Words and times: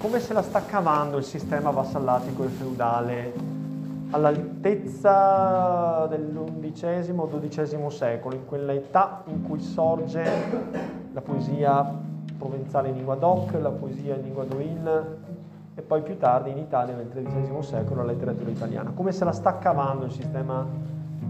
come 0.00 0.18
se 0.18 0.32
la 0.32 0.40
sta 0.40 0.64
cavando 0.64 1.18
il 1.18 1.24
sistema 1.24 1.68
vassallatico 1.68 2.44
e 2.44 2.48
feudale 2.48 3.32
all'altezza 4.12 6.06
dell'undicesimo 6.06 7.24
o 7.24 7.38
XII 7.38 7.90
secolo, 7.90 8.34
in 8.34 8.46
quella 8.46 8.72
età 8.72 9.22
in 9.26 9.42
cui 9.42 9.60
sorge 9.60 10.24
la 11.12 11.20
poesia 11.20 11.98
provenzale 12.38 12.88
in 12.88 12.94
lingua 12.94 13.16
doc, 13.16 13.52
la 13.60 13.68
poesia 13.68 14.14
in 14.14 14.22
lingua 14.22 14.44
d'Oil 14.44 15.18
e 15.74 15.82
poi 15.82 16.00
più 16.00 16.16
tardi 16.16 16.50
in 16.50 16.56
Italia 16.56 16.96
nel 16.96 17.10
XIII 17.10 17.62
secolo 17.62 18.02
la 18.02 18.12
letteratura 18.12 18.48
italiana. 18.48 18.92
Come 18.94 19.12
se 19.12 19.26
la 19.26 19.32
sta 19.32 19.58
cavando 19.58 20.06
il 20.06 20.12
sistema 20.12 20.66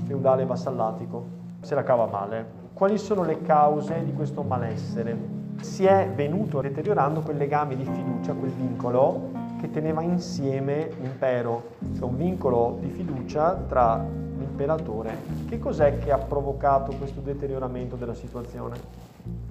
feudale 0.07 0.47
vassallatico? 0.47 1.27
Se 1.59 1.75
la 1.75 1.83
cava 1.83 2.07
male. 2.07 2.59
Quali 2.73 2.99
sono 2.99 3.25
le 3.25 3.43
cause 3.43 4.05
di 4.05 4.13
questo 4.13 4.43
malessere? 4.43 5.40
Si 5.61 5.85
è 5.85 6.11
venuto 6.15 6.61
deteriorando 6.61 7.21
quel 7.21 7.37
legame 7.37 7.77
di 7.77 7.85
fiducia, 7.85 8.33
quel 8.33 8.51
vincolo 8.51 9.31
che 9.61 9.71
teneva 9.71 10.03
insieme 10.03 10.91
l'impero, 11.01 11.77
cioè 11.97 12.09
un 12.09 12.17
vincolo 12.17 12.79
di 12.81 12.89
fiducia 12.89 13.55
tra 13.69 13.97
l'imperatore. 13.97 15.17
Che 15.49 15.59
cos'è 15.59 15.99
che 15.99 16.11
ha 16.13 16.19
provocato 16.19 16.95
questo 16.97 17.21
deterioramento 17.21 17.97
della 17.97 18.15
situazione? 18.15 18.77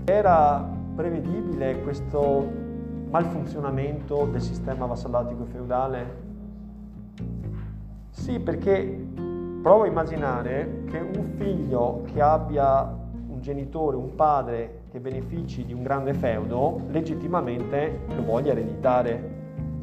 Era 0.06 0.68
prevedibile 0.96 1.82
questo 1.82 2.48
malfunzionamento 3.10 4.26
del 4.32 4.42
sistema 4.42 4.86
vassallatico 4.86 5.44
e 5.44 5.46
feudale? 5.46 6.28
Sì, 8.10 8.40
perché 8.40 9.08
provo 9.62 9.84
a 9.84 9.88
immaginare 9.88 10.84
che 10.86 10.98
un 11.00 11.34
figlio 11.38 12.04
che 12.12 12.22
abbia 12.22 12.98
un 13.40 13.42
genitore, 13.42 13.96
un 13.96 14.16
padre 14.16 14.82
che 14.92 15.00
benefici 15.00 15.66
di 15.66 15.74
un 15.74 15.82
grande 15.82 16.14
feudo, 16.14 16.82
legittimamente 16.90 18.02
lo 18.14 18.24
voglia 18.24 18.52
ereditare 18.52 19.38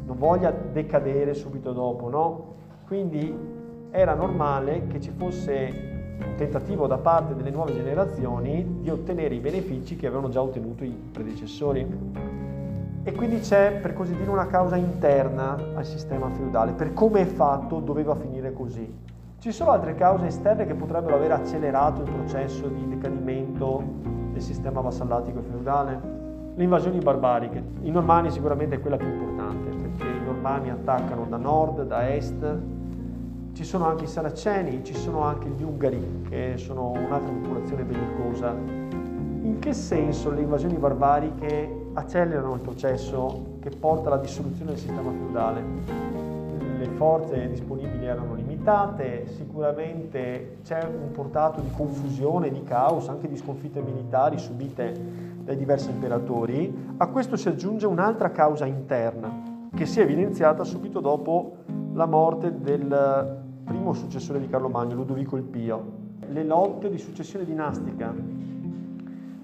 non 0.06 0.18
voglia 0.18 0.52
decadere 0.52 1.34
subito 1.34 1.72
dopo, 1.72 2.08
no? 2.08 2.54
Quindi 2.86 3.34
era 3.90 4.14
normale 4.14 4.86
che 4.86 5.00
ci 5.00 5.10
fosse 5.10 5.94
un 6.24 6.34
tentativo 6.36 6.86
da 6.86 6.98
parte 6.98 7.34
delle 7.34 7.50
nuove 7.50 7.72
generazioni 7.72 8.78
di 8.82 8.88
ottenere 8.88 9.34
i 9.34 9.40
benefici 9.40 9.96
che 9.96 10.06
avevano 10.06 10.28
già 10.28 10.40
ottenuto 10.40 10.84
i 10.84 10.96
predecessori. 11.10 11.84
E 13.02 13.12
quindi 13.12 13.40
c'è, 13.40 13.78
per 13.80 13.94
così 13.94 14.14
dire, 14.14 14.30
una 14.30 14.46
causa 14.46 14.76
interna 14.76 15.58
al 15.74 15.84
sistema 15.84 16.30
feudale. 16.30 16.72
Per 16.72 16.92
come 16.92 17.22
è 17.22 17.26
fatto 17.26 17.80
doveva 17.80 18.14
finire 18.14 18.52
così. 18.52 18.88
Ci 19.46 19.52
sono 19.52 19.70
altre 19.70 19.94
cause 19.94 20.26
esterne 20.26 20.66
che 20.66 20.74
potrebbero 20.74 21.14
aver 21.14 21.30
accelerato 21.30 22.02
il 22.02 22.10
processo 22.10 22.66
di 22.66 22.88
decadimento 22.88 23.80
del 24.32 24.42
sistema 24.42 24.80
vassallatico 24.80 25.38
e 25.38 25.42
feudale? 25.42 26.00
Le 26.56 26.64
invasioni 26.64 26.98
barbariche. 26.98 27.62
I 27.82 27.92
normanni 27.92 28.32
sicuramente 28.32 28.74
è 28.74 28.80
quella 28.80 28.96
più 28.96 29.06
importante, 29.06 29.68
perché 29.68 30.02
i 30.02 30.24
normanni 30.24 30.70
attaccano 30.70 31.26
da 31.26 31.36
nord, 31.36 31.84
da 31.84 32.12
est, 32.12 32.58
ci 33.52 33.62
sono 33.62 33.84
anche 33.84 34.02
i 34.02 34.08
saraceni, 34.08 34.82
ci 34.82 34.94
sono 34.94 35.20
anche 35.20 35.48
gli 35.48 35.62
ungari, 35.62 36.24
che 36.28 36.54
sono 36.56 36.90
un'altra 36.90 37.30
popolazione 37.30 37.84
bellicosa. 37.84 38.50
In 38.50 39.58
che 39.60 39.72
senso 39.74 40.32
le 40.32 40.40
invasioni 40.40 40.74
barbariche 40.74 41.90
accelerano 41.92 42.54
il 42.54 42.60
processo 42.62 43.58
che 43.60 43.70
porta 43.70 44.08
alla 44.08 44.18
dissoluzione 44.18 44.72
del 44.72 44.80
sistema 44.80 45.12
feudale? 45.12 46.25
Forze 46.96 47.48
disponibili 47.48 48.06
erano 48.06 48.34
limitate, 48.34 49.26
sicuramente 49.26 50.58
c'è 50.62 50.82
un 50.82 51.10
portato 51.12 51.60
di 51.60 51.70
confusione, 51.70 52.50
di 52.50 52.62
caos, 52.62 53.08
anche 53.08 53.28
di 53.28 53.36
sconfitte 53.36 53.82
militari 53.82 54.38
subite 54.38 54.98
dai 55.42 55.56
diversi 55.56 55.90
imperatori, 55.90 56.94
a 56.96 57.06
questo 57.08 57.36
si 57.36 57.48
aggiunge 57.48 57.86
un'altra 57.86 58.30
causa 58.30 58.64
interna 58.64 59.54
che 59.74 59.84
si 59.84 60.00
è 60.00 60.04
evidenziata 60.04 60.64
subito 60.64 61.00
dopo 61.00 61.56
la 61.92 62.06
morte 62.06 62.60
del 62.60 63.44
primo 63.62 63.92
successore 63.92 64.40
di 64.40 64.48
Carlo 64.48 64.68
Magno, 64.68 64.94
Ludovico 64.94 65.36
il 65.36 65.42
Pio. 65.42 66.04
Le 66.28 66.44
lotte 66.44 66.88
di 66.88 66.96
successione 66.96 67.44
dinastica. 67.44 68.14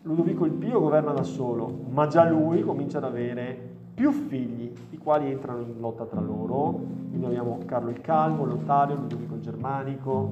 Ludovico 0.02 0.46
il 0.46 0.52
Pio 0.52 0.80
governa 0.80 1.12
da 1.12 1.22
solo, 1.22 1.84
ma 1.90 2.06
già 2.06 2.26
lui 2.26 2.62
comincia 2.62 2.96
ad 2.96 3.04
avere 3.04 3.71
più 4.02 4.10
figli, 4.10 4.72
i 4.90 4.98
quali 4.98 5.30
entrano 5.30 5.60
in 5.60 5.74
lotta 5.78 6.04
tra 6.06 6.20
loro. 6.20 6.80
Quindi 7.08 7.24
abbiamo 7.24 7.60
Carlo 7.66 7.88
il 7.90 8.00
Calmo, 8.00 8.44
Lottario, 8.44 8.96
Ludovico 8.96 9.36
il 9.36 9.42
Germanico, 9.42 10.28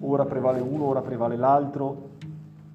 ora 0.00 0.26
prevale 0.26 0.60
uno, 0.60 0.84
ora 0.84 1.00
prevale 1.00 1.34
l'altro 1.36 2.10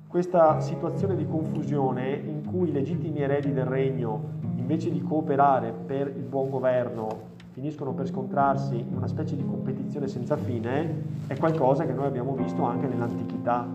questa 0.08 0.60
situazione 0.60 1.16
di 1.16 1.28
confusione 1.28 2.14
in 2.14 2.44
cui 2.44 2.70
i 2.70 2.72
legittimi 2.72 3.22
eredi 3.22 3.54
del 3.54 3.66
regno, 3.66 4.20
invece 4.56 4.90
di 4.90 5.04
cooperare 5.04 5.72
per 5.72 6.08
il 6.08 6.24
buon 6.24 6.50
governo, 6.50 7.08
finiscono 7.52 7.94
per 7.94 8.08
scontrarsi 8.08 8.80
in 8.80 8.96
una 8.96 9.08
specie 9.08 9.36
di 9.36 9.46
competizione 9.46 10.08
senza 10.08 10.38
fine, 10.38 11.04
è 11.28 11.38
qualcosa 11.38 11.86
che 11.86 11.94
noi 11.94 12.08
abbiamo 12.08 12.34
visto 12.34 12.64
anche 12.64 12.88
nell'antichità. 12.88 13.66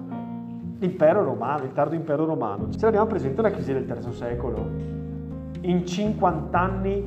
L'impero 0.78 1.22
romano, 1.22 1.62
il 1.62 1.72
tardo 1.72 1.94
impero 1.94 2.25
romano, 2.25 2.71
ce 2.72 2.84
l'abbiamo 2.84 3.06
presente 3.06 3.41
la 3.41 3.50
crisi 3.50 3.72
del 3.72 3.87
III 3.88 4.12
secolo. 4.12 5.06
In 5.62 5.87
50 5.87 6.59
anni, 6.59 7.05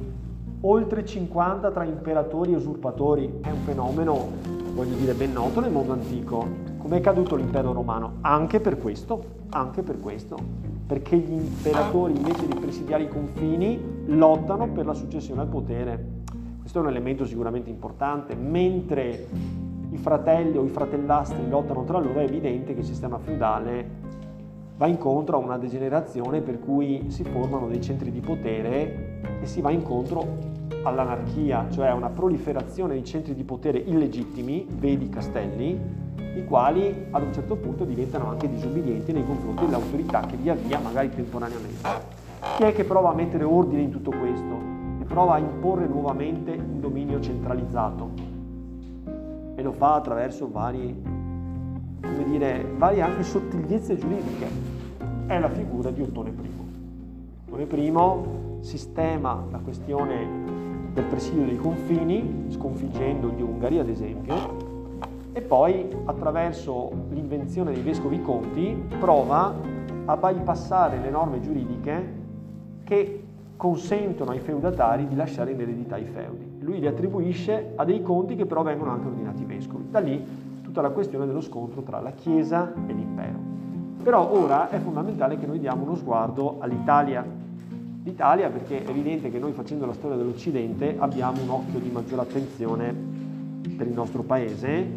oltre 0.61 1.05
50 1.05 1.71
tra 1.71 1.83
imperatori 1.83 2.53
e 2.53 2.55
usurpatori, 2.55 3.39
è 3.41 3.49
un 3.49 3.59
fenomeno, 3.59 4.27
voglio 4.73 4.95
dire, 4.95 5.13
ben 5.13 5.33
noto 5.33 5.59
nel 5.59 5.71
mondo 5.71 5.93
antico 5.93 6.69
come 6.79 6.97
è 6.97 7.01
caduto 7.01 7.35
l'impero 7.35 7.71
romano? 7.71 8.13
Anche 8.21 8.59
per 8.59 8.79
questo, 8.79 9.23
anche 9.49 9.83
per 9.83 9.99
questo, 9.99 10.37
perché 10.87 11.17
gli 11.17 11.33
imperatori 11.33 12.15
invece 12.15 12.47
di 12.47 12.55
presidiare 12.55 13.03
i 13.03 13.07
confini 13.07 13.79
lottano 14.07 14.67
per 14.69 14.87
la 14.87 14.93
successione 14.93 15.41
al 15.41 15.47
potere. 15.47 16.17
Questo 16.59 16.79
è 16.79 16.81
un 16.81 16.87
elemento 16.87 17.25
sicuramente 17.25 17.69
importante, 17.69 18.33
mentre 18.33 19.27
i 19.91 19.97
fratelli 19.97 20.57
o 20.57 20.63
i 20.63 20.69
fratellastri 20.69 21.47
lottano 21.47 21.83
tra 21.83 21.99
loro, 21.99 22.19
è 22.19 22.23
evidente 22.23 22.73
che 22.73 22.79
il 22.79 22.85
sistema 22.85 23.19
feudale 23.19 24.08
va 24.79 24.87
incontro 24.87 25.35
a 25.35 25.39
una 25.41 25.57
degenerazione 25.57 26.39
per 26.39 26.57
cui 26.61 27.11
si 27.11 27.25
formano 27.25 27.67
dei 27.67 27.81
centri 27.81 28.13
di 28.13 28.21
potere 28.21 29.19
e 29.41 29.45
si 29.45 29.59
va 29.59 29.71
incontro 29.71 30.37
all'anarchia, 30.83 31.67
cioè 31.69 31.87
a 31.87 31.95
una 31.95 32.07
proliferazione 32.07 32.93
di 32.93 33.03
centri 33.03 33.35
di 33.35 33.43
potere 33.43 33.77
illegittimi, 33.77 34.65
vedi 34.69 35.09
castelli, 35.09 35.77
i 36.33 36.45
quali 36.45 37.07
ad 37.11 37.23
un 37.23 37.33
certo 37.33 37.57
punto 37.57 37.83
diventano 37.83 38.29
anche 38.29 38.49
disubbidienti 38.49 39.11
nei 39.11 39.25
confronti 39.25 39.65
dell'autorità 39.65 40.21
che 40.21 40.37
via 40.37 40.53
via, 40.53 40.79
magari 40.79 41.09
temporaneamente. 41.09 41.89
Chi 42.55 42.63
è 42.63 42.71
che 42.71 42.85
prova 42.85 43.09
a 43.09 43.13
mettere 43.13 43.43
ordine 43.43 43.81
in 43.81 43.91
tutto 43.91 44.11
questo 44.11 44.61
e 45.01 45.03
prova 45.03 45.33
a 45.33 45.39
imporre 45.39 45.87
nuovamente 45.87 46.51
un 46.51 46.79
dominio 46.79 47.19
centralizzato? 47.19 48.11
E 49.55 49.61
lo 49.61 49.73
fa 49.73 49.95
attraverso 49.95 50.49
vari, 50.49 51.18
come 52.01 52.23
dire, 52.25 52.65
varie 52.77 53.01
anche 53.01 53.23
sottigliezze 53.23 53.97
giuridiche. 53.97 54.47
È 55.27 55.37
la 55.39 55.49
figura 55.49 55.91
di 55.91 56.01
Ottone 56.01 56.29
I. 56.29 56.49
Ottone 57.49 57.81
I 57.81 57.93
sistema 58.61 59.45
la 59.51 59.59
questione 59.59 60.27
del 60.93 61.05
presidio 61.05 61.45
dei 61.45 61.57
confini, 61.57 62.45
sconfiggendo 62.49 63.29
gli 63.29 63.41
Ungari 63.41 63.79
ad 63.79 63.89
esempio, 63.89 64.67
e 65.31 65.41
poi 65.41 65.87
attraverso 66.05 66.91
l'invenzione 67.11 67.71
dei 67.71 67.81
vescovi 67.81 68.21
conti 68.21 68.75
prova 68.99 69.53
a 70.05 70.17
bypassare 70.17 70.99
le 70.99 71.09
norme 71.09 71.39
giuridiche 71.39 72.17
che 72.83 73.23
consentono 73.55 74.31
ai 74.31 74.39
feudatari 74.39 75.07
di 75.07 75.15
lasciare 75.15 75.51
in 75.51 75.61
eredità 75.61 75.97
i 75.97 76.05
feudi. 76.05 76.57
Lui 76.61 76.79
li 76.79 76.87
attribuisce 76.87 77.73
a 77.75 77.85
dei 77.85 78.01
conti 78.01 78.35
che 78.35 78.45
però 78.45 78.63
vengono 78.63 78.91
anche 78.91 79.07
ordinati 79.07 79.45
vescovi. 79.45 79.85
Da 79.89 79.99
lì 79.99 80.25
tutta 80.79 80.81
la 80.81 80.89
questione 80.89 81.25
dello 81.25 81.41
scontro 81.41 81.81
tra 81.81 81.99
la 81.99 82.11
Chiesa 82.11 82.71
e 82.87 82.93
l'impero. 82.93 83.37
Però 84.01 84.31
ora 84.31 84.69
è 84.69 84.79
fondamentale 84.79 85.37
che 85.37 85.45
noi 85.45 85.59
diamo 85.59 85.83
uno 85.83 85.95
sguardo 85.95 86.57
all'Italia. 86.59 87.25
L'Italia 88.03 88.49
perché 88.49 88.85
è 88.85 88.89
evidente 88.89 89.29
che 89.29 89.39
noi 89.39 89.51
facendo 89.51 89.85
la 89.85 89.93
storia 89.93 90.15
dell'Occidente 90.15 90.95
abbiamo 90.97 91.41
un 91.41 91.49
occhio 91.49 91.79
di 91.79 91.89
maggiore 91.89 92.21
attenzione 92.21 92.95
per 93.75 93.87
il 93.87 93.93
nostro 93.93 94.23
paese 94.23 94.87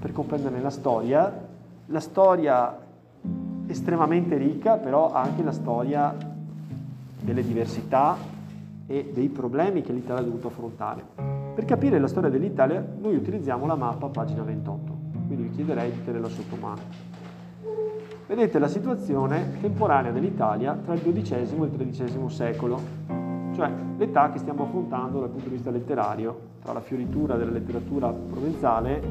per 0.00 0.12
comprenderne 0.12 0.60
la 0.60 0.70
storia. 0.70 1.48
La 1.86 2.00
storia 2.00 2.78
estremamente 3.66 4.36
ricca, 4.36 4.76
però 4.76 5.12
anche 5.12 5.42
la 5.42 5.52
storia 5.52 6.14
delle 7.20 7.42
diversità 7.42 8.16
e 8.86 9.10
dei 9.12 9.28
problemi 9.28 9.82
che 9.82 9.92
l'Italia 9.92 10.22
ha 10.22 10.24
dovuto 10.24 10.48
affrontare. 10.48 11.02
Per 11.54 11.64
capire 11.64 11.98
la 11.98 12.08
storia 12.08 12.30
dell'Italia 12.30 12.84
noi 13.00 13.16
utilizziamo 13.16 13.66
la 13.66 13.74
mappa 13.74 14.06
pagina 14.06 14.42
28, 14.42 14.91
quindi 15.32 15.48
vi 15.48 15.50
chiederei 15.50 15.90
di 15.90 16.04
tenerla 16.04 16.28
sotto 16.28 16.56
mano. 16.56 16.80
Vedete 18.26 18.58
la 18.58 18.68
situazione 18.68 19.58
temporanea 19.60 20.12
dell'Italia 20.12 20.74
tra 20.74 20.92
il 20.94 21.00
XII 21.00 21.34
e 21.34 21.64
il 21.64 21.88
XIII 21.90 22.28
secolo, 22.28 22.80
cioè 23.54 23.70
l'età 23.96 24.30
che 24.30 24.38
stiamo 24.38 24.64
affrontando 24.64 25.20
dal 25.20 25.30
punto 25.30 25.48
di 25.48 25.54
vista 25.54 25.70
letterario, 25.70 26.50
tra 26.62 26.72
la 26.72 26.80
fioritura 26.80 27.36
della 27.36 27.50
letteratura 27.50 28.10
provenzale 28.12 29.02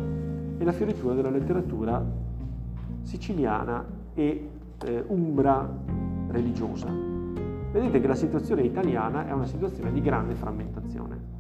e 0.58 0.64
la 0.64 0.72
fioritura 0.72 1.14
della 1.14 1.30
letteratura 1.30 2.04
siciliana 3.02 3.84
e 4.14 4.50
eh, 4.84 5.04
umbra 5.08 5.68
religiosa. 6.30 6.88
vedete 7.72 8.00
che 8.00 8.08
la 8.08 8.16
situazione 8.16 8.62
italiana 8.62 9.28
è 9.28 9.32
una 9.32 9.46
situazione 9.46 9.92
di 9.92 10.02
grande 10.02 10.36
frammentazione. 10.36 11.40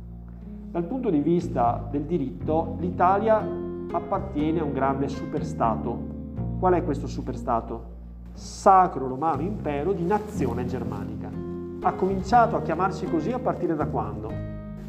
Dal 0.71 0.83
punto 0.85 1.09
di 1.09 1.19
vista 1.19 1.87
del 1.89 2.03
diritto, 2.03 2.77
l'Italia 2.79 3.69
appartiene 3.91 4.59
a 4.59 4.63
un 4.63 4.73
grande 4.73 5.07
superstato. 5.07 6.19
Qual 6.59 6.73
è 6.73 6.83
questo 6.83 7.07
superstato? 7.07 7.99
Sacro 8.33 9.07
Romano 9.07 9.41
Impero 9.41 9.93
di 9.93 10.05
nazione 10.05 10.65
germanica. 10.65 11.29
Ha 11.81 11.93
cominciato 11.93 12.55
a 12.55 12.61
chiamarsi 12.61 13.05
così 13.05 13.31
a 13.31 13.39
partire 13.39 13.75
da 13.75 13.87
quando? 13.87 14.31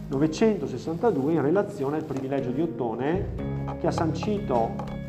962 0.09 1.33
in 1.33 1.41
relazione 1.41 1.97
al 1.97 2.05
privilegio 2.05 2.51
di 2.51 2.61
Ottone 2.61 3.51
che 3.81 3.87
ha 3.87 3.91
sancito 3.91 5.01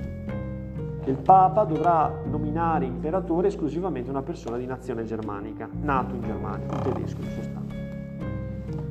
che 1.04 1.10
il 1.10 1.18
Papa 1.18 1.66
dovrà 1.66 2.10
nominare 2.30 2.86
imperatore 2.86 3.50
esclusivamente 3.50 4.10
una 4.10 4.22
persona 4.22 4.56
di 4.56 4.66
nazione 4.66 5.04
germanica, 5.04 5.68
nato 5.82 6.16
in 6.16 6.22
Germania, 6.22 6.66
un 6.72 6.82
tedesco 6.82 7.22
in 7.22 7.30
sostanza. 7.32 7.76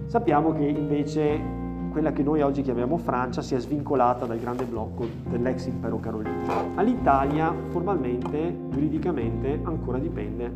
Sappiamo 0.06 0.52
che 0.52 0.64
invece 0.64 1.62
quella 1.93 2.12
che 2.12 2.23
noi 2.23 2.41
oggi 2.41 2.62
chiamiamo 2.62 2.97
Francia 2.97 3.43
si 3.43 3.55
è 3.55 3.61
svincolata 3.61 4.25
dal 4.25 4.41
grande 4.41 4.65
blocco 4.65 5.06
dell'ex 5.29 5.67
impero 5.67 6.00
carolingio. 6.00 6.50
All'Italia 6.75 7.55
formalmente, 7.69 8.56
giuridicamente, 8.71 9.61
ancora 9.62 9.99
dipende, 9.99 10.50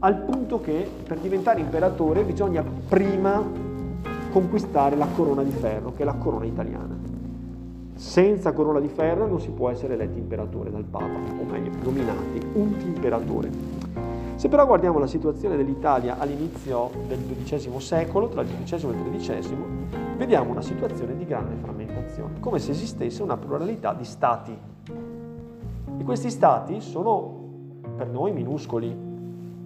al 0.00 0.16
punto 0.22 0.60
che 0.60 0.88
per 1.06 1.18
diventare 1.18 1.60
imperatore 1.60 2.24
bisogna 2.24 2.64
prima 2.88 3.44
conquistare 4.32 4.96
la 4.96 5.06
corona 5.14 5.42
di 5.42 5.50
ferro, 5.50 5.92
che 5.92 6.02
è 6.02 6.04
la 6.06 6.14
corona 6.14 6.46
italiana. 6.46 6.96
Senza 7.94 8.52
corona 8.52 8.80
di 8.80 8.88
ferro 8.88 9.26
non 9.26 9.40
si 9.40 9.50
può 9.50 9.68
essere 9.68 9.92
eletti 9.92 10.18
imperatore 10.18 10.70
dal 10.70 10.84
Papa, 10.84 11.04
o 11.04 11.44
meglio, 11.44 11.70
nominati 11.82 12.40
un 12.54 12.74
imperatore. 12.86 13.79
Se 14.40 14.48
però 14.48 14.64
guardiamo 14.64 14.98
la 14.98 15.06
situazione 15.06 15.54
dell'Italia 15.54 16.18
all'inizio 16.18 16.90
del 17.06 17.18
XII 17.44 17.78
secolo, 17.78 18.28
tra 18.28 18.40
il 18.40 18.48
XII 18.64 18.88
e 18.88 18.92
il 18.92 19.18
XIII, 19.18 19.56
vediamo 20.16 20.50
una 20.50 20.62
situazione 20.62 21.14
di 21.14 21.26
grande 21.26 21.56
frammentazione, 21.56 22.40
come 22.40 22.58
se 22.58 22.70
esistesse 22.70 23.22
una 23.22 23.36
pluralità 23.36 23.92
di 23.92 24.04
stati. 24.04 24.56
E 25.98 26.02
questi 26.04 26.30
stati 26.30 26.80
sono 26.80 27.80
per 27.94 28.08
noi 28.08 28.32
minuscoli. 28.32 28.96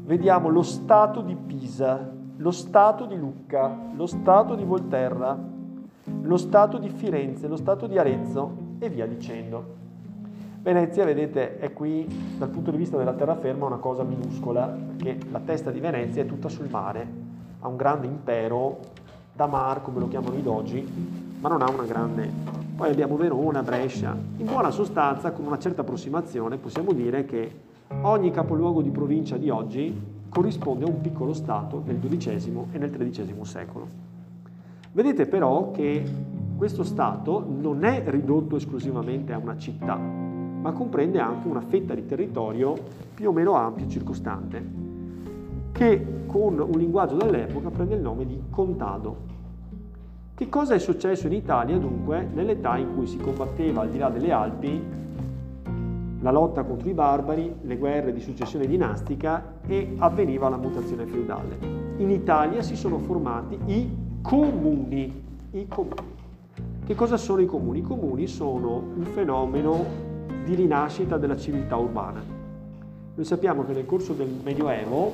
Vediamo 0.06 0.48
lo 0.48 0.62
Stato 0.62 1.20
di 1.20 1.36
Pisa, 1.36 2.10
lo 2.38 2.50
Stato 2.50 3.04
di 3.06 3.16
Lucca, 3.16 3.78
lo 3.94 4.06
Stato 4.06 4.56
di 4.56 4.64
Volterra, 4.64 5.38
lo 6.20 6.36
Stato 6.36 6.78
di 6.78 6.88
Firenze, 6.88 7.46
lo 7.46 7.54
Stato 7.54 7.86
di 7.86 7.96
Arezzo 7.96 8.56
e 8.80 8.88
via 8.88 9.06
dicendo. 9.06 9.83
Venezia, 10.64 11.04
vedete, 11.04 11.58
è 11.58 11.74
qui 11.74 12.06
dal 12.38 12.48
punto 12.48 12.70
di 12.70 12.78
vista 12.78 12.96
della 12.96 13.12
terraferma 13.12 13.66
una 13.66 13.76
cosa 13.76 14.02
minuscola, 14.02 14.66
perché 14.66 15.18
la 15.30 15.40
testa 15.40 15.70
di 15.70 15.78
Venezia 15.78 16.22
è 16.22 16.26
tutta 16.26 16.48
sul 16.48 16.70
mare, 16.70 17.06
ha 17.60 17.68
un 17.68 17.76
grande 17.76 18.06
impero, 18.06 18.80
da 19.34 19.44
mar, 19.44 19.82
come 19.82 20.00
lo 20.00 20.08
chiamano 20.08 20.38
i 20.38 20.42
dogi, 20.42 20.82
ma 21.38 21.50
non 21.50 21.60
ha 21.60 21.68
una 21.70 21.82
grande... 21.82 22.30
Poi 22.76 22.90
abbiamo 22.90 23.18
Verona, 23.18 23.62
Brescia. 23.62 24.16
In 24.38 24.46
buona 24.46 24.70
sostanza, 24.70 25.32
con 25.32 25.44
una 25.44 25.58
certa 25.58 25.82
approssimazione, 25.82 26.56
possiamo 26.56 26.94
dire 26.94 27.26
che 27.26 27.60
ogni 28.00 28.30
capoluogo 28.30 28.80
di 28.80 28.88
provincia 28.88 29.36
di 29.36 29.50
oggi 29.50 29.94
corrisponde 30.30 30.86
a 30.86 30.88
un 30.88 31.02
piccolo 31.02 31.34
Stato 31.34 31.82
nel 31.84 31.98
XII 32.00 32.68
e 32.72 32.78
nel 32.78 32.90
XIII 32.90 33.34
secolo. 33.42 33.86
Vedete 34.92 35.26
però 35.26 35.72
che 35.72 36.02
questo 36.56 36.84
Stato 36.84 37.44
non 37.46 37.84
è 37.84 38.02
ridotto 38.06 38.56
esclusivamente 38.56 39.34
a 39.34 39.36
una 39.36 39.58
città, 39.58 40.23
ma 40.64 40.72
comprende 40.72 41.20
anche 41.20 41.46
una 41.46 41.60
fetta 41.60 41.94
di 41.94 42.06
territorio 42.06 42.74
più 43.12 43.28
o 43.28 43.32
meno 43.32 43.52
ampio 43.52 43.86
circostante, 43.86 44.64
che 45.72 46.24
con 46.26 46.58
un 46.58 46.78
linguaggio 46.78 47.16
dell'epoca 47.16 47.68
prende 47.68 47.96
il 47.96 48.00
nome 48.00 48.24
di 48.24 48.44
contado. 48.48 49.32
Che 50.34 50.48
cosa 50.48 50.72
è 50.72 50.78
successo 50.78 51.26
in 51.26 51.34
Italia 51.34 51.76
dunque 51.76 52.26
nell'età 52.32 52.78
in 52.78 52.94
cui 52.94 53.06
si 53.06 53.18
combatteva 53.18 53.82
al 53.82 53.90
di 53.90 53.98
là 53.98 54.08
delle 54.08 54.32
Alpi 54.32 54.82
la 56.20 56.30
lotta 56.30 56.64
contro 56.64 56.88
i 56.88 56.94
barbari, 56.94 57.56
le 57.60 57.76
guerre 57.76 58.14
di 58.14 58.20
successione 58.20 58.66
dinastica 58.66 59.56
e 59.66 59.96
avveniva 59.98 60.48
la 60.48 60.56
mutazione 60.56 61.04
feudale? 61.04 61.58
In 61.98 62.08
Italia 62.08 62.62
si 62.62 62.74
sono 62.74 62.96
formati 62.96 63.58
i 63.66 63.94
comuni. 64.22 65.22
I 65.50 65.68
comuni. 65.68 66.12
Che 66.86 66.94
cosa 66.94 67.18
sono 67.18 67.42
i 67.42 67.46
comuni? 67.46 67.80
I 67.80 67.82
comuni 67.82 68.26
sono 68.26 68.82
un 68.96 69.04
fenomeno 69.12 70.12
di 70.44 70.54
rinascita 70.54 71.16
della 71.16 71.36
civiltà 71.36 71.76
urbana. 71.76 72.22
Noi 73.14 73.24
sappiamo 73.24 73.64
che 73.64 73.72
nel 73.72 73.86
corso 73.86 74.12
del 74.12 74.28
Medioevo, 74.42 75.12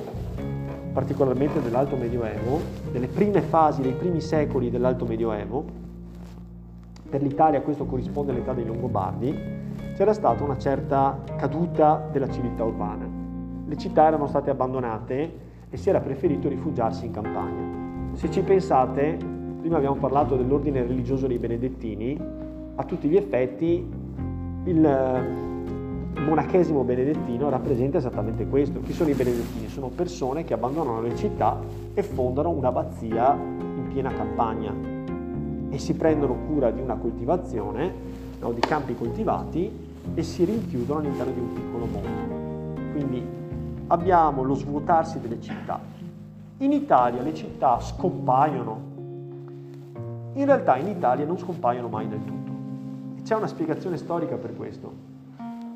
particolarmente 0.91 1.61
dell'Alto 1.61 1.95
Medioevo, 1.95 2.59
delle 2.91 3.07
prime 3.07 3.41
fasi, 3.41 3.81
dei 3.81 3.93
primi 3.93 4.19
secoli 4.19 4.69
dell'Alto 4.69 5.05
Medioevo, 5.05 5.63
per 7.09 7.21
l'Italia 7.21 7.61
questo 7.61 7.85
corrisponde 7.85 8.31
all'età 8.31 8.53
dei 8.53 8.65
Longobardi, 8.65 9.37
c'era 9.95 10.13
stata 10.13 10.43
una 10.43 10.57
certa 10.57 11.19
caduta 11.37 12.07
della 12.11 12.29
civiltà 12.29 12.63
urbana. 12.63 13.05
Le 13.65 13.77
città 13.77 14.07
erano 14.07 14.27
state 14.27 14.49
abbandonate 14.49 15.33
e 15.69 15.77
si 15.77 15.89
era 15.89 15.99
preferito 15.99 16.49
rifugiarsi 16.49 17.05
in 17.05 17.11
campagna. 17.11 18.15
Se 18.15 18.29
ci 18.31 18.41
pensate, 18.41 19.17
prima 19.59 19.77
abbiamo 19.77 19.95
parlato 19.95 20.35
dell'ordine 20.35 20.81
religioso 20.81 21.27
dei 21.27 21.37
benedettini, 21.37 22.19
a 22.75 22.83
tutti 22.83 23.07
gli 23.07 23.15
effetti 23.15 24.00
il 24.65 24.85
eh, 24.85 26.19
monachesimo 26.19 26.83
benedettino 26.83 27.49
rappresenta 27.49 27.97
esattamente 27.97 28.45
questo. 28.47 28.79
Chi 28.81 28.93
sono 28.93 29.09
i 29.09 29.13
benedettini? 29.13 29.67
Sono 29.67 29.87
persone 29.87 30.43
che 30.43 30.53
abbandonano 30.53 31.01
le 31.01 31.15
città 31.15 31.59
e 31.93 32.03
fondano 32.03 32.49
un'abbazia 32.49 33.33
in 33.33 33.87
piena 33.91 34.13
campagna 34.13 34.73
e 35.69 35.77
si 35.79 35.95
prendono 35.95 36.35
cura 36.47 36.69
di 36.69 36.81
una 36.81 36.95
coltivazione, 36.95 37.93
no, 38.39 38.51
di 38.51 38.59
campi 38.59 38.95
coltivati 38.95 39.89
e 40.13 40.23
si 40.23 40.43
rinchiudono 40.43 40.99
all'interno 40.99 41.31
di 41.31 41.39
un 41.39 41.53
piccolo 41.53 41.85
mondo. 41.85 42.81
Quindi 42.91 43.25
abbiamo 43.87 44.43
lo 44.43 44.53
svuotarsi 44.53 45.19
delle 45.19 45.41
città, 45.41 45.79
in 46.57 46.71
Italia 46.71 47.21
le 47.21 47.33
città 47.33 47.79
scompaiono. 47.79 48.89
In 50.33 50.45
realtà 50.45 50.77
in 50.77 50.87
Italia 50.87 51.25
non 51.25 51.37
scompaiono 51.37 51.87
mai 51.87 52.07
del 52.07 52.23
tutto. 52.23 52.50
C'è 53.23 53.35
una 53.35 53.47
spiegazione 53.47 53.97
storica 53.97 54.35
per 54.35 54.55
questo. 54.55 54.91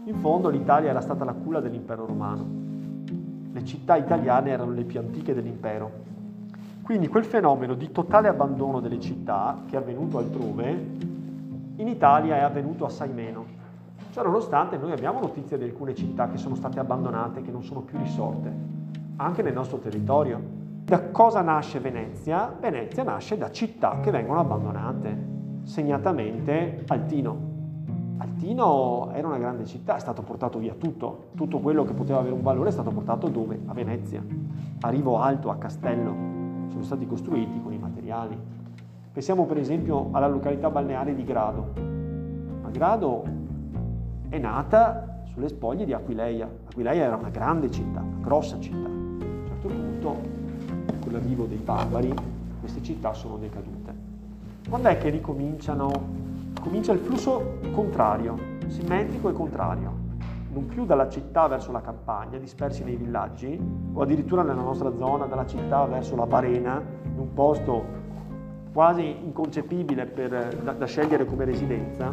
In 0.06 0.16
fondo 0.16 0.50
l'Italia 0.50 0.90
era 0.90 1.02
stata 1.02 1.24
la 1.24 1.34
culla 1.34 1.60
dell'impero 1.60 2.06
romano. 2.06 2.46
Le 3.52 3.64
città 3.64 3.96
italiane 3.96 4.50
erano 4.50 4.72
le 4.72 4.84
più 4.84 5.00
antiche 5.00 5.34
dell'impero. 5.34 5.92
Quindi 6.82 7.08
quel 7.08 7.24
fenomeno 7.24 7.74
di 7.74 7.92
totale 7.92 8.28
abbandono 8.28 8.80
delle 8.80 9.00
città 9.00 9.62
che 9.68 9.75
è 9.75 9.80
avvenuto 9.80 10.18
altrove, 10.18 10.70
in 11.78 11.88
Italia 11.88 12.36
è 12.36 12.42
avvenuto 12.42 12.86
assai 12.86 13.12
meno. 13.12 13.46
Cioè 14.12 14.24
nonostante 14.24 14.78
noi 14.78 14.92
abbiamo 14.92 15.20
notizie 15.20 15.58
di 15.58 15.64
alcune 15.64 15.96
città 15.96 16.28
che 16.30 16.38
sono 16.38 16.56
state 16.56 16.80
abbandonate, 16.80 17.42
che 17.42 17.52
non 17.52 17.64
sono 17.64 17.82
più 17.82 17.98
risorte, 17.98 18.52
anche 19.18 19.42
nel 19.42 19.54
nostro 19.54 19.78
territorio. 19.78 20.40
Da 20.84 21.10
cosa 21.10 21.42
nasce 21.42 21.80
Venezia? 21.80 22.56
Venezia 22.60 23.04
nasce 23.04 23.38
da 23.38 23.50
città 23.52 24.00
che 24.02 24.12
vengono 24.12 24.40
abbandonate, 24.40 25.35
segnatamente 25.66 26.84
Altino. 26.88 27.54
Altino 28.18 29.12
era 29.12 29.28
una 29.28 29.38
grande 29.38 29.66
città, 29.66 29.98
è 29.98 30.00
stato 30.00 30.22
portato 30.22 30.60
via 30.60 30.74
tutto, 30.74 31.32
tutto 31.36 31.60
quello 31.60 31.84
che 31.84 31.94
poteva 31.94 32.20
avere 32.20 32.34
un 32.34 32.42
valore 32.42 32.70
è 32.70 32.72
stato 32.72 32.92
portato 32.92 33.28
dove? 33.28 33.60
A 33.66 33.74
Venezia, 33.74 34.24
a 34.82 34.90
Rivo 34.90 35.20
Alto, 35.20 35.50
a 35.50 35.58
Castello, 35.58 36.70
sono 36.70 36.84
stati 36.84 37.06
costruiti 37.06 37.62
con 37.62 37.74
i 37.74 37.78
materiali. 37.78 38.38
Pensiamo 39.12 39.46
per 39.46 39.58
esempio 39.58 40.10
alla 40.12 40.28
località 40.28 40.70
balneare 40.70 41.14
di 41.14 41.24
Grado. 41.24 41.74
Ma 42.62 42.70
Grado 42.70 43.24
è 44.30 44.38
nata 44.38 45.24
sulle 45.26 45.50
spoglie 45.50 45.86
di 45.86 45.94
Aquileia. 45.94 46.50
Aquileia 46.70 47.04
era 47.04 47.16
una 47.16 47.30
grande 47.30 47.70
città, 47.72 48.02
una 48.02 48.22
grossa 48.22 48.60
città. 48.60 48.88
A 48.88 48.92
un 48.92 49.46
certo 49.48 49.68
punto 49.68 50.18
con 51.02 51.12
l'arrivo 51.12 51.46
dei 51.46 51.58
barbari, 51.58 52.14
queste 52.60 52.82
città 52.82 53.14
sono 53.14 53.38
decadute. 53.38 54.05
Quando 54.68 54.90
è 54.90 54.98
che 54.98 55.10
ricominciano? 55.10 55.92
Comincia 56.60 56.92
il 56.92 56.98
flusso 56.98 57.60
contrario, 57.72 58.36
simmetrico 58.66 59.30
e 59.30 59.34
contrario. 59.34 60.04
Non 60.52 60.66
più 60.66 60.86
dalla 60.86 61.08
città 61.08 61.48
verso 61.48 61.72
la 61.72 61.82
campagna, 61.82 62.40
dispersi 62.40 62.84
nei 62.84 62.96
villaggi, 62.96 63.60
o 63.94 64.02
addirittura 64.02 64.42
nella 64.42 64.64
nostra 64.64 64.92
zona, 64.98 65.26
dalla 65.26 65.46
città 65.46 65.86
verso 65.86 66.16
la 66.16 66.26
Barena, 66.26 66.82
in 67.04 67.20
un 67.20 67.32
posto 67.34 67.86
quasi 68.74 69.16
inconcepibile 69.24 70.08
per, 70.08 70.58
da, 70.64 70.72
da 70.72 70.86
scegliere 70.86 71.26
come 71.26 71.46
residenza, 71.46 72.12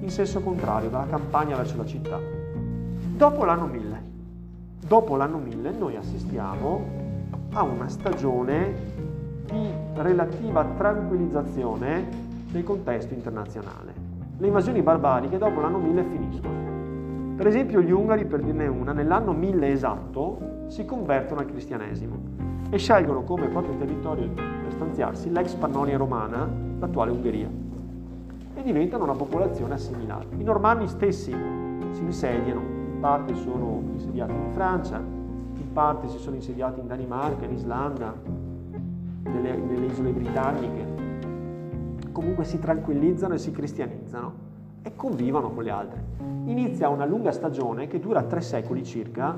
in 0.00 0.10
senso 0.10 0.42
contrario, 0.42 0.90
dalla 0.90 1.06
campagna 1.06 1.56
verso 1.56 1.78
la 1.78 1.86
città. 1.86 2.18
Dopo 3.16 3.44
l'anno 3.46 3.66
1000, 3.66 4.02
dopo 4.86 5.16
l'anno 5.16 5.38
1000 5.38 5.70
noi 5.70 5.96
assistiamo 5.96 7.00
a 7.54 7.62
una 7.62 7.88
stagione 7.88 9.01
relativa 10.02 10.64
tranquillizzazione 10.76 12.06
del 12.50 12.64
contesto 12.64 13.14
internazionale. 13.14 13.94
Le 14.36 14.46
invasioni 14.46 14.82
barbariche 14.82 15.38
dopo 15.38 15.60
l'anno 15.60 15.78
1000 15.78 16.04
finiscono. 16.04 16.54
Per 17.36 17.46
esempio 17.46 17.80
gli 17.80 17.90
ungari, 17.90 18.26
per 18.26 18.42
dirne 18.42 18.66
una, 18.66 18.92
nell'anno 18.92 19.32
1000 19.32 19.70
esatto 19.70 20.38
si 20.66 20.84
convertono 20.84 21.40
al 21.40 21.46
cristianesimo. 21.46 22.42
e 22.72 22.78
scelgono 22.78 23.22
come 23.22 23.48
proprio 23.48 23.74
territorio 23.74 24.28
per 24.28 24.72
stanziarsi 24.72 25.30
l'ex 25.30 25.52
Pannonia 25.56 25.98
romana, 25.98 26.48
l'attuale 26.78 27.10
Ungheria, 27.10 27.46
e 28.54 28.62
diventano 28.62 29.04
una 29.04 29.12
popolazione 29.12 29.74
assimilata. 29.74 30.34
I 30.38 30.42
normanni 30.42 30.88
stessi 30.88 31.36
si 31.90 32.00
insediano, 32.00 32.60
in 32.60 32.98
parte 32.98 33.34
sono 33.34 33.82
insediati 33.92 34.32
in 34.32 34.52
Francia, 34.54 34.96
in 34.96 35.70
parte 35.74 36.08
si 36.08 36.16
sono 36.16 36.36
insediati 36.36 36.80
in 36.80 36.86
Danimarca, 36.86 37.44
in 37.44 37.52
Islanda, 37.52 38.14
nelle, 39.24 39.56
nelle 39.56 39.86
isole 39.86 40.10
britanniche, 40.10 42.10
comunque 42.12 42.44
si 42.44 42.58
tranquillizzano 42.58 43.34
e 43.34 43.38
si 43.38 43.50
cristianizzano 43.50 44.50
e 44.82 44.94
convivono 44.94 45.50
con 45.50 45.62
le 45.62 45.70
altre. 45.70 46.04
Inizia 46.44 46.88
una 46.88 47.04
lunga 47.04 47.32
stagione 47.32 47.86
che 47.86 48.00
dura 48.00 48.22
tre 48.22 48.40
secoli 48.40 48.84
circa 48.84 49.34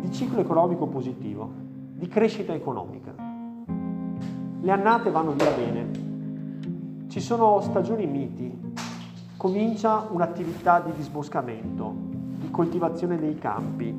di 0.00 0.10
ciclo 0.12 0.40
economico 0.40 0.86
positivo, 0.86 1.50
di 1.94 2.08
crescita 2.08 2.52
economica. 2.52 3.12
Le 4.62 4.70
annate 4.70 5.10
vanno 5.10 5.32
via 5.32 5.50
bene, 5.50 5.88
ci 7.08 7.20
sono 7.20 7.60
stagioni 7.60 8.06
miti, 8.06 8.58
comincia 9.36 10.06
un'attività 10.10 10.80
di 10.80 10.92
disboscamento, 10.94 11.94
di 12.38 12.50
coltivazione 12.50 13.18
dei 13.18 13.38
campi 13.38 13.94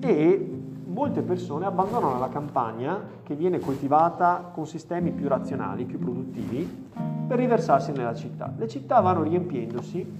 e 0.00 0.55
molte 0.96 1.20
persone 1.20 1.66
abbandonano 1.66 2.18
la 2.18 2.30
campagna 2.30 2.98
che 3.22 3.34
viene 3.34 3.60
coltivata 3.60 4.50
con 4.50 4.66
sistemi 4.66 5.10
più 5.10 5.28
razionali, 5.28 5.84
più 5.84 5.98
produttivi, 5.98 6.88
per 7.28 7.36
riversarsi 7.36 7.92
nella 7.92 8.14
città. 8.14 8.50
Le 8.56 8.66
città 8.66 9.00
vanno 9.00 9.22
riempiendosi, 9.22 10.10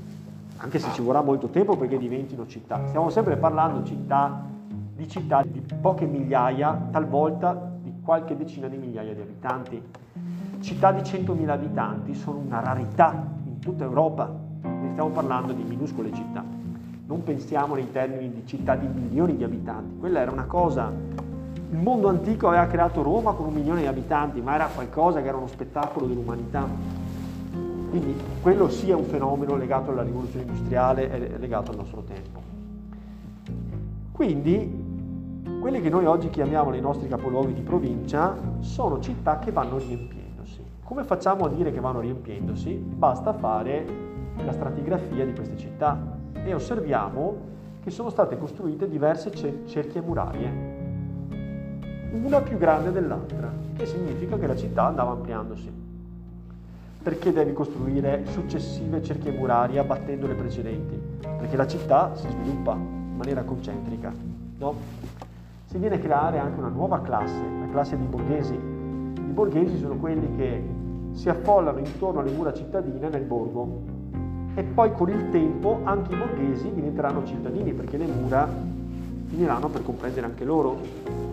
anche 0.59 0.79
se 0.79 0.93
ci 0.93 1.01
vorrà 1.01 1.23
molto 1.23 1.49
tempo 1.49 1.79
perché 1.79 1.97
diventino 1.97 2.47
città. 2.47 2.89
Stiamo 2.89 3.09
sempre 3.09 3.39
parlando 3.39 3.87
città, 3.87 4.45
di 4.95 5.09
città 5.09 5.43
di 5.43 5.63
poche 5.81 6.05
migliaia, 6.05 6.89
talvolta 6.91 7.71
di 7.83 7.95
qualche 8.03 8.37
decina 8.37 8.69
di 8.69 8.77
migliaia 8.77 9.15
di 9.15 9.21
abitanti. 9.23 9.83
Città 10.61 10.93
di 10.93 11.01
100.000 11.01 11.49
abitanti 11.49 12.15
sono 12.15 12.37
una 12.37 12.61
rarità 12.61 13.15
in 13.47 13.61
tutta 13.61 13.85
Europa, 13.85 14.31
stiamo 14.91 15.09
parlando 15.09 15.55
di 15.55 15.63
minuscole 15.63 16.13
città 16.13 16.66
non 17.07 17.23
pensiamo 17.23 17.75
nei 17.75 17.91
termini 17.93 18.31
di 18.31 18.47
città 18.47 18.75
di 18.75 18.87
milioni 18.87 19.37
di 19.37 19.45
abitanti, 19.45 19.97
quella 19.99 20.21
era 20.21 20.31
una 20.33 20.45
cosa, 20.45 20.93
il 21.69 21.79
mondo 21.79 22.09
antico 22.09 22.49
aveva 22.49 22.67
creato 22.67 23.03
Roma 23.03 23.33
con 23.33 23.47
un 23.47 23.55
milione 23.55 23.83
di 23.83 23.87
abitanti, 23.87 24.41
ma 24.41 24.55
era 24.55 24.69
qualcosa 24.73 25.23
che 25.23 25.29
era 25.29 25.37
uno 25.37 25.47
spettacolo 25.47 26.07
dell'umanità. 26.07 26.67
Quindi 27.91 28.15
quello 28.43 28.69
sia 28.69 28.97
un 28.97 29.05
fenomeno 29.05 29.57
legato 29.57 29.91
alla 29.91 30.03
rivoluzione 30.03 30.47
industriale 30.47 31.11
e 31.11 31.39
legato 31.39 31.71
al 31.71 31.77
nostro 31.77 32.03
tempo. 32.03 32.41
Quindi 34.11 34.85
quelli 35.61 35.81
che 35.81 35.89
noi 35.89 36.07
oggi 36.07 36.29
chiamiamo 36.29 36.75
i 36.75 36.81
nostri 36.81 37.09
capoluoghi 37.09 37.55
di 37.55 37.63
provincia 37.63 38.37
sono 38.61 39.01
città 39.01 39.39
che 39.39 39.53
vanno 39.53 39.79
riempiendosi. 39.79 40.61
Come 40.83 41.05
facciamo 41.05 41.45
a 41.45 41.49
dire 41.49 41.73
che 41.73 41.81
vanno 41.81 42.01
riempiendosi? 42.01 42.75
Basta 42.75 43.33
fare 43.33 43.87
la 44.45 44.53
stratigrafia 44.53 45.25
di 45.25 45.33
queste 45.33 45.57
città 45.57 46.16
e 46.45 46.55
osserviamo 46.55 47.55
che 47.83 47.91
sono 47.91 48.11
state 48.11 48.37
costruite 48.37 48.89
diverse 48.89 49.31
cerchie 49.67 50.01
murarie, 50.01 50.51
una 52.11 52.41
più 52.41 52.59
grande 52.59 52.91
dell'altra, 52.91 53.53
che 53.77 53.87
significa 53.87 54.37
che 54.39 54.47
la 54.47 54.57
città 54.57 54.87
andava 54.87 55.13
ampliandosi. 55.13 55.71
Perché 57.03 57.33
devi 57.33 57.53
costruire 57.53 58.25
successive 58.27 59.03
cerchie 59.03 59.31
murarie 59.31 59.79
abbattendo 59.79 60.27
le 60.27 60.35
precedenti? 60.35 61.01
Perché 61.21 61.57
la 61.57 61.67
città 61.67 62.17
si 62.17 62.29
sviluppa 62.29 62.73
in 62.73 63.17
maniera 63.17 63.43
concentrica, 63.43 64.13
no? 64.59 64.75
Si 65.67 65.79
viene 65.79 65.97
a 65.97 65.99
creare 65.99 66.39
anche 66.39 66.59
una 66.59 66.69
nuova 66.69 67.01
classe, 67.03 67.41
la 67.61 67.69
classe 67.71 67.97
dei 67.97 68.07
borghesi. 68.07 68.55
I 68.55 69.33
borghesi 69.33 69.79
sono 69.79 69.97
quelli 69.97 70.35
che 70.37 70.65
si 71.13 71.29
affollano 71.29 71.79
intorno 71.79 72.21
alle 72.21 72.33
mura 72.33 72.53
cittadine 72.53 73.09
nel 73.09 73.23
borgo 73.23 73.96
e 74.57 74.63
poi 74.63 74.91
con 74.95 75.11
il 75.11 75.29
tempo 75.29 75.81
anche 75.85 76.15
i 76.15 76.17
borghesi 76.17 76.73
diventeranno 76.73 77.23
cittadini 77.27 77.75
perché 77.75 77.99
le 77.99 78.07
mura 78.07 78.49
finiranno 79.27 79.69
per 79.69 79.83
comprendere 79.85 80.25
anche 80.25 80.47
loro. 80.47 80.79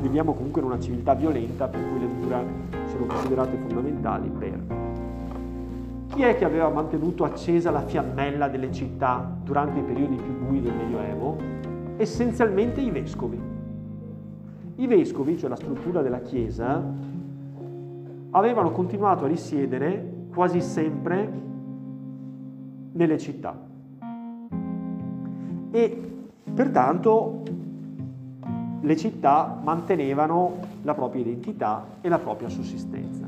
Viviamo 0.01 0.33
comunque 0.33 0.59
in 0.59 0.67
una 0.67 0.79
civiltà 0.79 1.13
violenta 1.13 1.69
per 1.69 1.79
cui 1.89 1.99
le 2.01 2.05
mura 2.05 2.43
sono 2.87 3.05
considerate 3.05 3.55
fondamentali 3.55 4.27
per... 4.27 4.59
Chi 6.09 6.21
è 6.21 6.37
che 6.37 6.43
aveva 6.43 6.67
mantenuto 6.67 7.23
accesa 7.23 7.71
la 7.71 7.79
fiammella 7.79 8.49
delle 8.49 8.73
città 8.73 9.25
durante 9.41 9.79
i 9.79 9.83
periodi 9.83 10.17
più 10.17 10.45
bui 10.45 10.61
del 10.61 10.73
Medioevo? 10.73 11.37
Essenzialmente 11.95 12.81
i 12.81 12.91
vescovi. 12.91 13.41
I 14.75 14.85
vescovi, 14.87 15.37
cioè 15.37 15.49
la 15.49 15.55
struttura 15.55 16.01
della 16.01 16.19
Chiesa, 16.19 16.83
avevano 18.31 18.71
continuato 18.71 19.23
a 19.23 19.27
risiedere 19.27 20.11
quasi 20.33 20.59
sempre 20.59 21.51
nelle 22.93 23.17
città. 23.17 23.57
E 25.71 26.01
pertanto 26.53 27.41
le 28.81 28.97
città 28.97 29.59
mantenevano 29.61 30.59
la 30.81 30.93
propria 30.93 31.21
identità 31.21 31.85
e 32.01 32.09
la 32.09 32.19
propria 32.19 32.49
sussistenza. 32.49 33.25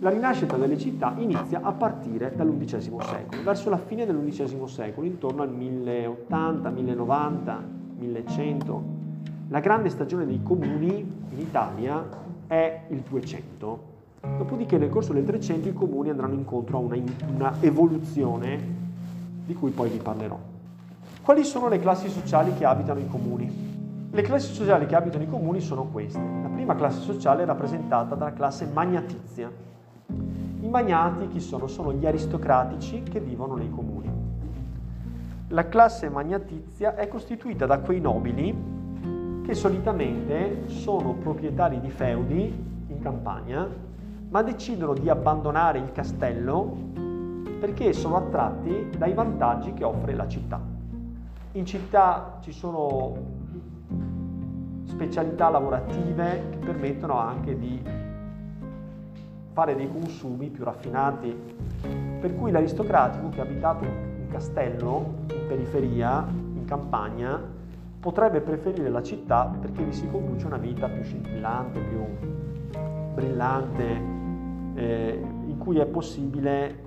La 0.00 0.10
rinascita 0.10 0.56
delle 0.56 0.76
città 0.76 1.14
inizia 1.16 1.60
a 1.62 1.72
partire 1.72 2.34
dall'undicesimo 2.36 3.00
secolo, 3.00 3.42
verso 3.42 3.70
la 3.70 3.78
fine 3.78 4.04
dell'undicesimo 4.04 4.66
secolo, 4.66 5.06
intorno 5.06 5.42
al 5.42 5.50
1080, 5.50 6.68
1090, 6.68 7.62
1100. 7.98 8.84
La 9.48 9.60
grande 9.60 9.88
stagione 9.88 10.26
dei 10.26 10.42
comuni 10.42 10.98
in 11.30 11.38
Italia 11.38 12.06
è 12.46 12.82
il 12.88 13.00
200 13.00 13.94
Dopodiché 14.38 14.78
nel 14.78 14.90
corso 14.90 15.12
del 15.12 15.24
300 15.24 15.68
i 15.68 15.72
comuni 15.72 16.10
andranno 16.10 16.34
incontro 16.34 16.78
a 16.78 16.80
una, 16.80 16.96
una 17.34 17.54
evoluzione 17.60 18.58
di 19.46 19.54
cui 19.54 19.70
poi 19.70 19.90
vi 19.90 19.98
parlerò. 19.98 20.38
Quali 21.22 21.44
sono 21.44 21.68
le 21.68 21.78
classi 21.78 22.08
sociali 22.08 22.54
che 22.54 22.64
abitano 22.64 23.00
i 23.00 23.08
comuni? 23.08 23.66
Le 24.10 24.22
classi 24.22 24.52
sociali 24.52 24.86
che 24.86 24.94
abitano 24.94 25.24
i 25.24 25.28
comuni 25.28 25.60
sono 25.60 25.84
queste. 25.84 26.18
La 26.18 26.48
prima 26.48 26.74
classe 26.74 27.00
sociale 27.00 27.42
è 27.42 27.46
rappresentata 27.46 28.14
dalla 28.14 28.32
classe 28.32 28.66
magnatizia. 28.72 29.50
I 30.60 30.68
magnati 30.68 31.28
chi 31.28 31.40
sono? 31.40 31.66
Sono 31.66 31.92
gli 31.92 32.06
aristocratici 32.06 33.02
che 33.02 33.20
vivono 33.20 33.56
nei 33.56 33.70
comuni. 33.70 34.10
La 35.48 35.68
classe 35.68 36.08
magnatizia 36.08 36.96
è 36.96 37.08
costituita 37.08 37.66
da 37.66 37.78
quei 37.78 38.00
nobili 38.00 38.74
che 39.44 39.54
solitamente 39.54 40.68
sono 40.68 41.12
proprietari 41.12 41.80
di 41.80 41.90
feudi 41.90 42.64
in 42.88 43.00
campagna 43.00 43.68
ma 44.28 44.42
decidono 44.42 44.94
di 44.94 45.08
abbandonare 45.08 45.78
il 45.78 45.92
castello 45.92 46.94
perché 47.60 47.92
sono 47.92 48.16
attratti 48.16 48.90
dai 48.96 49.12
vantaggi 49.12 49.72
che 49.72 49.84
offre 49.84 50.14
la 50.14 50.28
città. 50.28 50.60
In 51.52 51.64
città 51.64 52.38
ci 52.40 52.52
sono 52.52 53.14
specialità 54.84 55.48
lavorative 55.48 56.48
che 56.50 56.56
permettono 56.58 57.18
anche 57.18 57.58
di 57.58 57.82
fare 59.52 59.74
dei 59.74 59.90
consumi 59.90 60.48
più 60.48 60.64
raffinati, 60.64 61.34
per 62.20 62.34
cui 62.36 62.50
l'aristocratico 62.50 63.30
che 63.30 63.40
ha 63.40 63.44
abitato 63.44 63.84
in 63.84 64.28
castello, 64.30 65.24
in 65.30 65.46
periferia, 65.48 66.26
in 66.28 66.64
campagna, 66.66 67.40
potrebbe 67.98 68.40
preferire 68.40 68.90
la 68.90 69.02
città 69.02 69.50
perché 69.58 69.82
vi 69.82 69.92
si 69.92 70.06
conduce 70.08 70.46
una 70.46 70.58
vita 70.58 70.88
più 70.88 71.02
scintillante, 71.02 71.80
più 71.80 72.04
brillante, 73.14 74.15
eh, 74.76 75.20
in 75.46 75.58
cui 75.58 75.78
è 75.78 75.86
possibile 75.86 76.84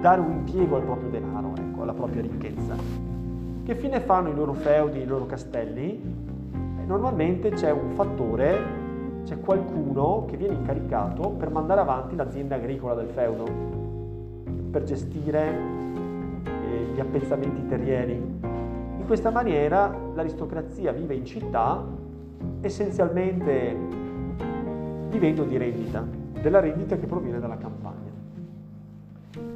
dare 0.00 0.20
un 0.20 0.30
impiego 0.30 0.76
al 0.76 0.82
proprio 0.82 1.10
denaro, 1.10 1.52
ecco, 1.56 1.82
alla 1.82 1.92
propria 1.92 2.22
ricchezza. 2.22 2.74
Che 3.64 3.74
fine 3.74 4.00
fanno 4.00 4.28
i 4.30 4.34
loro 4.34 4.52
feudi, 4.52 5.00
i 5.00 5.04
loro 5.04 5.26
castelli? 5.26 6.00
Normalmente 6.86 7.50
c'è 7.50 7.72
un 7.72 7.90
fattore, 7.90 8.58
c'è 9.24 9.40
qualcuno 9.40 10.24
che 10.26 10.36
viene 10.36 10.54
incaricato 10.54 11.30
per 11.30 11.50
mandare 11.50 11.80
avanti 11.80 12.14
l'azienda 12.14 12.54
agricola 12.54 12.94
del 12.94 13.08
feudo, 13.08 13.44
per 14.70 14.84
gestire 14.84 15.48
eh, 16.44 16.92
gli 16.94 17.00
appezzamenti 17.00 17.66
terrieri. 17.66 18.12
In 18.12 19.04
questa 19.04 19.30
maniera 19.30 19.92
l'aristocrazia 20.14 20.92
vive 20.92 21.14
in 21.14 21.24
città 21.24 21.84
essenzialmente 22.60 24.04
vivendo 25.08 25.44
di 25.44 25.56
rendita, 25.56 26.04
della 26.40 26.60
rendita 26.60 26.96
che 26.96 27.06
proviene 27.06 27.38
dalla 27.38 27.56
campagna. 27.56 28.10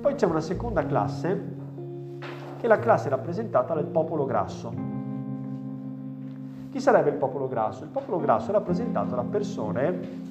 Poi 0.00 0.14
c'è 0.14 0.26
una 0.26 0.40
seconda 0.40 0.84
classe, 0.86 1.58
che 2.58 2.66
è 2.66 2.68
la 2.68 2.78
classe 2.78 3.08
rappresentata 3.08 3.74
dal 3.74 3.86
popolo 3.86 4.24
grasso. 4.26 4.72
Chi 6.70 6.80
sarebbe 6.80 7.10
il 7.10 7.16
popolo 7.16 7.48
grasso? 7.48 7.84
Il 7.84 7.90
popolo 7.90 8.18
grasso 8.18 8.50
è 8.50 8.52
rappresentato 8.52 9.14
da 9.14 9.22
persone 9.22 10.28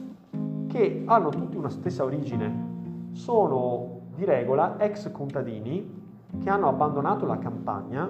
che 0.68 1.04
hanno 1.06 1.30
tutti 1.30 1.58
una 1.58 1.70
stessa 1.70 2.04
origine, 2.04 2.68
sono 3.12 4.00
di 4.16 4.24
regola 4.24 4.80
ex 4.80 5.12
contadini 5.12 5.98
che 6.42 6.50
hanno 6.50 6.68
abbandonato 6.68 7.26
la 7.26 7.40
campagna 7.40 8.10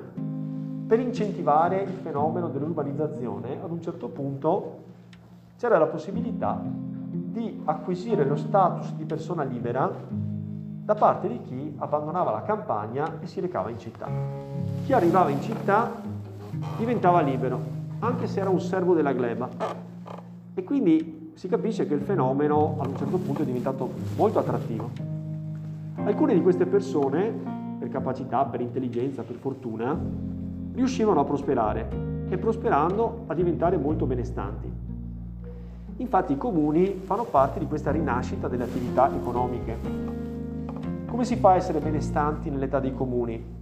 per 0.87 0.99
incentivare 0.99 1.81
il 1.81 1.89
fenomeno 1.89 2.49
dell'urbanizzazione, 2.49 3.59
ad 3.61 3.71
un 3.71 3.81
certo 3.81 4.09
punto 4.09 4.77
c'era 5.57 5.77
la 5.77 5.87
possibilità 5.87 6.61
di 7.31 7.61
acquisire 7.65 8.25
lo 8.25 8.35
status 8.35 8.93
di 8.93 9.05
persona 9.05 9.43
libera 9.43 9.91
da 10.89 10.95
parte 10.95 11.27
di 11.27 11.39
chi 11.41 11.75
abbandonava 11.77 12.31
la 12.31 12.41
campagna 12.41 13.19
e 13.19 13.27
si 13.27 13.39
recava 13.39 13.69
in 13.69 13.77
città. 13.77 14.07
Chi 14.85 14.93
arrivava 14.93 15.29
in 15.29 15.39
città 15.39 15.91
diventava 16.77 17.21
libero, 17.21 17.59
anche 17.99 18.25
se 18.25 18.39
era 18.39 18.49
un 18.49 18.59
servo 18.59 18.95
della 18.95 19.13
gleba. 19.13 19.47
E 20.55 20.63
quindi 20.63 21.31
si 21.35 21.47
capisce 21.47 21.85
che 21.85 21.93
il 21.93 22.01
fenomeno 22.01 22.77
a 22.79 22.87
un 22.87 22.97
certo 22.97 23.17
punto 23.17 23.43
è 23.43 23.45
diventato 23.45 23.89
molto 24.17 24.39
attrattivo. 24.39 24.89
Alcune 26.03 26.33
di 26.33 26.41
queste 26.41 26.65
persone, 26.65 27.31
per 27.77 27.89
capacità, 27.89 28.45
per 28.45 28.61
intelligenza, 28.61 29.21
per 29.21 29.35
fortuna, 29.35 29.97
riuscivano 30.73 31.19
a 31.19 31.23
prosperare 31.23 31.87
e 32.29 32.37
prosperando 32.37 33.25
a 33.27 33.33
diventare 33.35 33.77
molto 33.77 34.05
benestanti. 34.05 34.88
Infatti 35.99 36.31
i 36.31 36.37
comuni 36.37 37.01
fanno 37.03 37.25
parte 37.25 37.59
di 37.59 37.67
questa 37.67 37.91
rinascita 37.91 38.47
delle 38.47 38.63
attività 38.63 39.13
economiche. 39.13 39.77
Come 41.05 41.25
si 41.25 41.35
fa 41.35 41.51
a 41.51 41.55
essere 41.55 41.79
benestanti 41.79 42.49
nell'età 42.49 42.79
dei 42.79 42.93
comuni? 42.93 43.57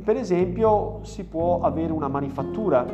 Per 0.00 0.16
esempio 0.16 1.00
si 1.02 1.24
può 1.24 1.60
avere 1.62 1.92
una 1.92 2.06
manifattura, 2.06 2.86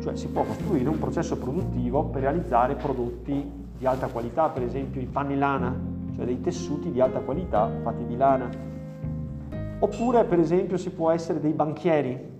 cioè 0.00 0.14
si 0.14 0.28
può 0.28 0.44
costruire 0.44 0.88
un 0.88 0.98
processo 1.00 1.36
produttivo 1.36 2.04
per 2.04 2.22
realizzare 2.22 2.76
prodotti 2.76 3.50
di 3.76 3.84
alta 3.84 4.06
qualità, 4.06 4.48
per 4.48 4.62
esempio 4.62 5.00
i 5.00 5.06
panni 5.06 5.36
lana, 5.36 5.76
cioè 6.14 6.24
dei 6.24 6.40
tessuti 6.40 6.92
di 6.92 7.00
alta 7.00 7.18
qualità 7.18 7.68
fatti 7.82 8.06
di 8.06 8.16
lana. 8.16 8.48
Oppure 9.80 10.22
per 10.22 10.38
esempio 10.38 10.76
si 10.76 10.90
può 10.90 11.10
essere 11.10 11.40
dei 11.40 11.52
banchieri, 11.52 12.30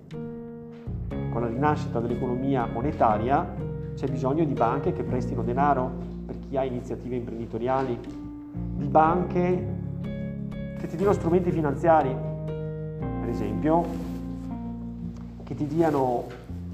con 1.33 1.41
la 1.41 1.47
rinascita 1.47 1.99
dell'economia 1.99 2.65
monetaria 2.65 3.62
c'è 3.95 4.07
bisogno 4.07 4.43
di 4.43 4.53
banche 4.53 4.93
che 4.93 5.03
prestino 5.03 5.43
denaro 5.43 5.91
per 6.25 6.37
chi 6.39 6.57
ha 6.57 6.63
iniziative 6.63 7.15
imprenditoriali, 7.15 7.97
di 8.75 8.85
banche 8.85 9.67
che 10.79 10.87
ti 10.87 10.95
diano 10.95 11.13
strumenti 11.13 11.51
finanziari, 11.51 12.15
per 12.97 13.29
esempio, 13.29 13.85
che 15.43 15.55
ti 15.55 15.67
diano 15.67 16.25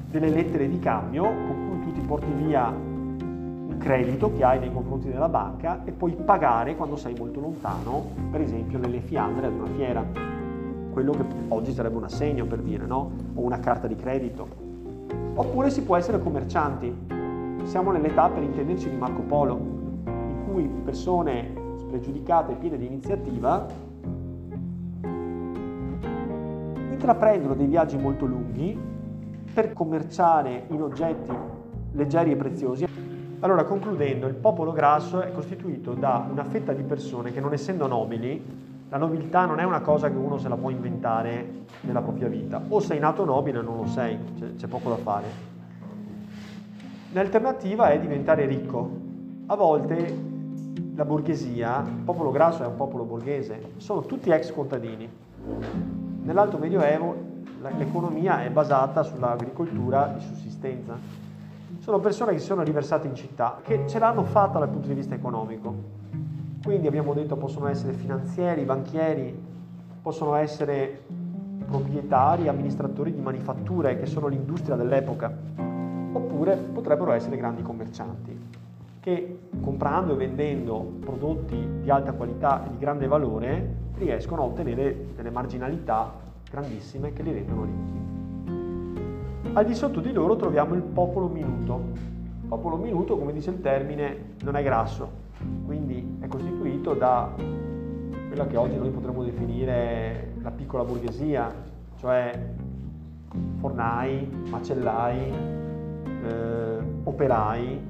delle 0.10 0.30
lettere 0.30 0.68
di 0.68 0.80
cambio 0.80 1.24
con 1.24 1.70
cui 1.70 1.84
tu 1.84 2.00
ti 2.00 2.06
porti 2.06 2.32
via 2.32 2.68
un 2.68 3.76
credito 3.78 4.34
che 4.34 4.44
hai 4.44 4.60
nei 4.60 4.72
confronti 4.72 5.10
della 5.10 5.30
banca 5.30 5.84
e 5.86 5.92
puoi 5.92 6.14
pagare 6.14 6.76
quando 6.76 6.96
sei 6.96 7.16
molto 7.18 7.40
lontano, 7.40 8.12
per 8.32 8.42
esempio 8.42 8.78
nelle 8.78 9.00
fiandre 9.00 9.48
ad 9.48 9.54
una 9.54 9.68
fiera 9.76 10.30
quello 10.92 11.12
che 11.12 11.24
oggi 11.50 11.72
sarebbe 11.72 11.98
un 11.98 12.04
assegno 12.06 12.46
per 12.46 12.60
dire, 12.60 12.86
no? 12.86 13.12
O 13.36 13.42
una 13.42 13.60
carta 13.60 13.88
di 13.88 13.96
credito. 13.96 14.69
Oppure 15.34 15.70
si 15.70 15.84
può 15.84 15.96
essere 15.96 16.20
commercianti. 16.20 17.08
Siamo 17.64 17.92
nell'età, 17.92 18.30
per 18.30 18.44
intenderci, 18.44 18.90
di 18.90 18.96
Marco 18.96 19.22
Polo, 19.22 19.58
in 20.06 20.44
cui 20.52 20.64
persone 20.84 21.54
spregiudicate 21.78 22.54
e 22.54 22.56
piene 22.56 22.78
di 22.78 22.86
iniziativa 22.86 23.66
intraprendono 26.92 27.56
dei 27.56 27.68
viaggi 27.68 27.98
molto 27.98 28.26
lunghi 28.26 28.78
per 29.54 29.74
commerciare 29.74 30.66
in 30.68 30.82
oggetti 30.82 31.32
leggeri 31.94 32.32
e 32.32 32.36
preziosi. 32.36 32.86
Allora, 33.40 33.64
concludendo, 33.64 34.28
il 34.28 34.36
popolo 34.36 34.74
grasso 34.74 35.22
è 35.22 35.32
costituito 35.32 35.94
da 35.94 36.28
una 36.30 36.44
fetta 36.44 36.74
di 36.74 36.84
persone 36.84 37.32
che 37.32 37.40
non 37.40 37.54
essendo 37.54 37.88
nobili 37.88 38.44
la 38.90 38.98
nobiltà 38.98 39.46
non 39.46 39.60
è 39.60 39.64
una 39.64 39.82
cosa 39.82 40.10
che 40.10 40.16
uno 40.16 40.40
se 40.40 40.50
la 40.50 40.56
può 40.56 40.72
inventare 40.72 41.66
nella 41.82 42.02
propria 42.02 42.28
vita. 42.28 42.60
O 42.70 42.80
sei 42.80 42.98
nato 42.98 43.24
nobile 43.24 43.60
o 43.60 43.62
non 43.62 43.78
lo 43.78 43.86
sei, 43.86 44.18
c'è, 44.38 44.56
c'è 44.56 44.68
poco 44.68 44.90
da 44.90 44.96
fare. 44.96 45.28
L'alternativa 47.12 47.90
è 47.90 48.00
diventare 48.00 48.48
ricco. 48.48 48.98
A 49.46 49.56
volte 49.56 50.28
la 50.96 51.06
borghesia, 51.06 51.84
il 51.86 52.04
popolo 52.04 52.32
grasso 52.32 52.64
è 52.64 52.66
un 52.66 52.76
popolo 52.76 53.04
borghese, 53.04 53.74
sono 53.78 54.02
tutti 54.02 54.32
ex 54.32 54.52
contadini. 54.52 55.08
Nell'Alto 56.24 56.58
Medioevo 56.58 57.16
l'economia 57.78 58.44
è 58.44 58.50
basata 58.50 59.04
sull'agricoltura 59.04 60.08
di 60.18 60.20
sussistenza. 60.22 60.98
Sono 61.78 62.00
persone 62.00 62.34
che 62.34 62.40
si 62.40 62.46
sono 62.46 62.64
riversate 62.64 63.08
in 63.08 63.16
città, 63.16 63.60
che 63.64 63.84
ce 63.88 64.00
l'hanno 64.00 64.24
fatta 64.24 64.58
dal 64.58 64.70
punto 64.70 64.88
di 64.88 64.96
vista 64.96 65.14
economico 65.14 65.99
quindi 66.70 66.86
abbiamo 66.86 67.16
detto 67.16 67.36
possono 67.36 67.68
essere 67.68 67.94
finanzieri, 67.94 68.64
banchieri, 68.64 69.36
possono 70.04 70.36
essere 70.36 71.02
proprietari, 71.66 72.48
amministratori 72.48 73.12
di 73.12 73.22
manifatture 73.22 73.98
che 73.98 74.06
sono 74.06 74.28
l'industria 74.28 74.76
dell'epoca, 74.76 75.36
oppure 76.12 76.58
potrebbero 76.58 77.12
essere 77.14 77.38
grandi 77.38 77.64
commercianti 77.64 78.40
che 79.00 79.40
comprando 79.60 80.14
e 80.14 80.18
vendendo 80.18 80.98
prodotti 81.00 81.58
di 81.82 81.90
alta 81.90 82.12
qualità 82.12 82.64
e 82.64 82.70
di 82.70 82.78
grande 82.78 83.08
valore 83.08 83.76
riescono 83.96 84.44
a 84.44 84.46
ottenere 84.46 85.08
delle 85.16 85.32
marginalità 85.32 86.14
grandissime 86.52 87.14
che 87.14 87.24
li 87.24 87.34
rendono 87.34 87.64
ricchi. 87.64 89.54
Al 89.54 89.66
di 89.66 89.74
sotto 89.74 90.02
di 90.02 90.12
loro 90.12 90.36
troviamo 90.36 90.76
il 90.76 90.84
popolo 90.84 91.30
minuto. 91.30 91.82
Popolo 92.48 92.76
minuto, 92.76 93.18
come 93.18 93.34
dice 93.34 93.50
il 93.50 93.60
termine, 93.60 94.36
non 94.44 94.56
è 94.56 94.62
grasso, 94.62 95.29
quindi 95.66 96.18
è 96.20 96.28
costituito 96.28 96.94
da 96.94 97.32
quella 98.28 98.46
che 98.48 98.58
oggi 98.58 98.78
noi 98.78 98.90
potremmo 98.90 99.24
definire 99.24 100.34
la 100.42 100.52
piccola 100.52 100.84
borghesia, 100.84 101.54
cioè 101.98 102.32
fornai, 103.58 104.30
macellai, 104.50 105.34
eh, 106.24 106.78
operai, 107.04 107.82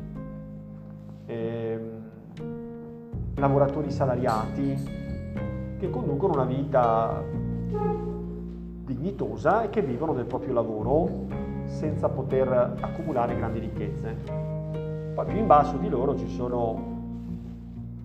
eh, 1.26 1.80
lavoratori 3.36 3.92
salariati 3.92 4.98
che 5.78 5.90
conducono 5.90 6.34
una 6.34 6.46
vita 6.46 7.24
dignitosa 8.86 9.64
e 9.64 9.70
che 9.70 9.82
vivono 9.82 10.14
del 10.14 10.26
proprio 10.26 10.54
lavoro 10.54 11.28
senza 11.66 12.10
poter 12.10 12.76
accumulare 12.80 13.36
grandi 13.36 13.60
ricchezze. 13.60 14.16
Poi 15.14 15.26
più 15.26 15.38
in 15.38 15.48
basso 15.48 15.78
di 15.78 15.88
loro 15.90 16.18
ci 16.18 16.28
sono 16.28 16.99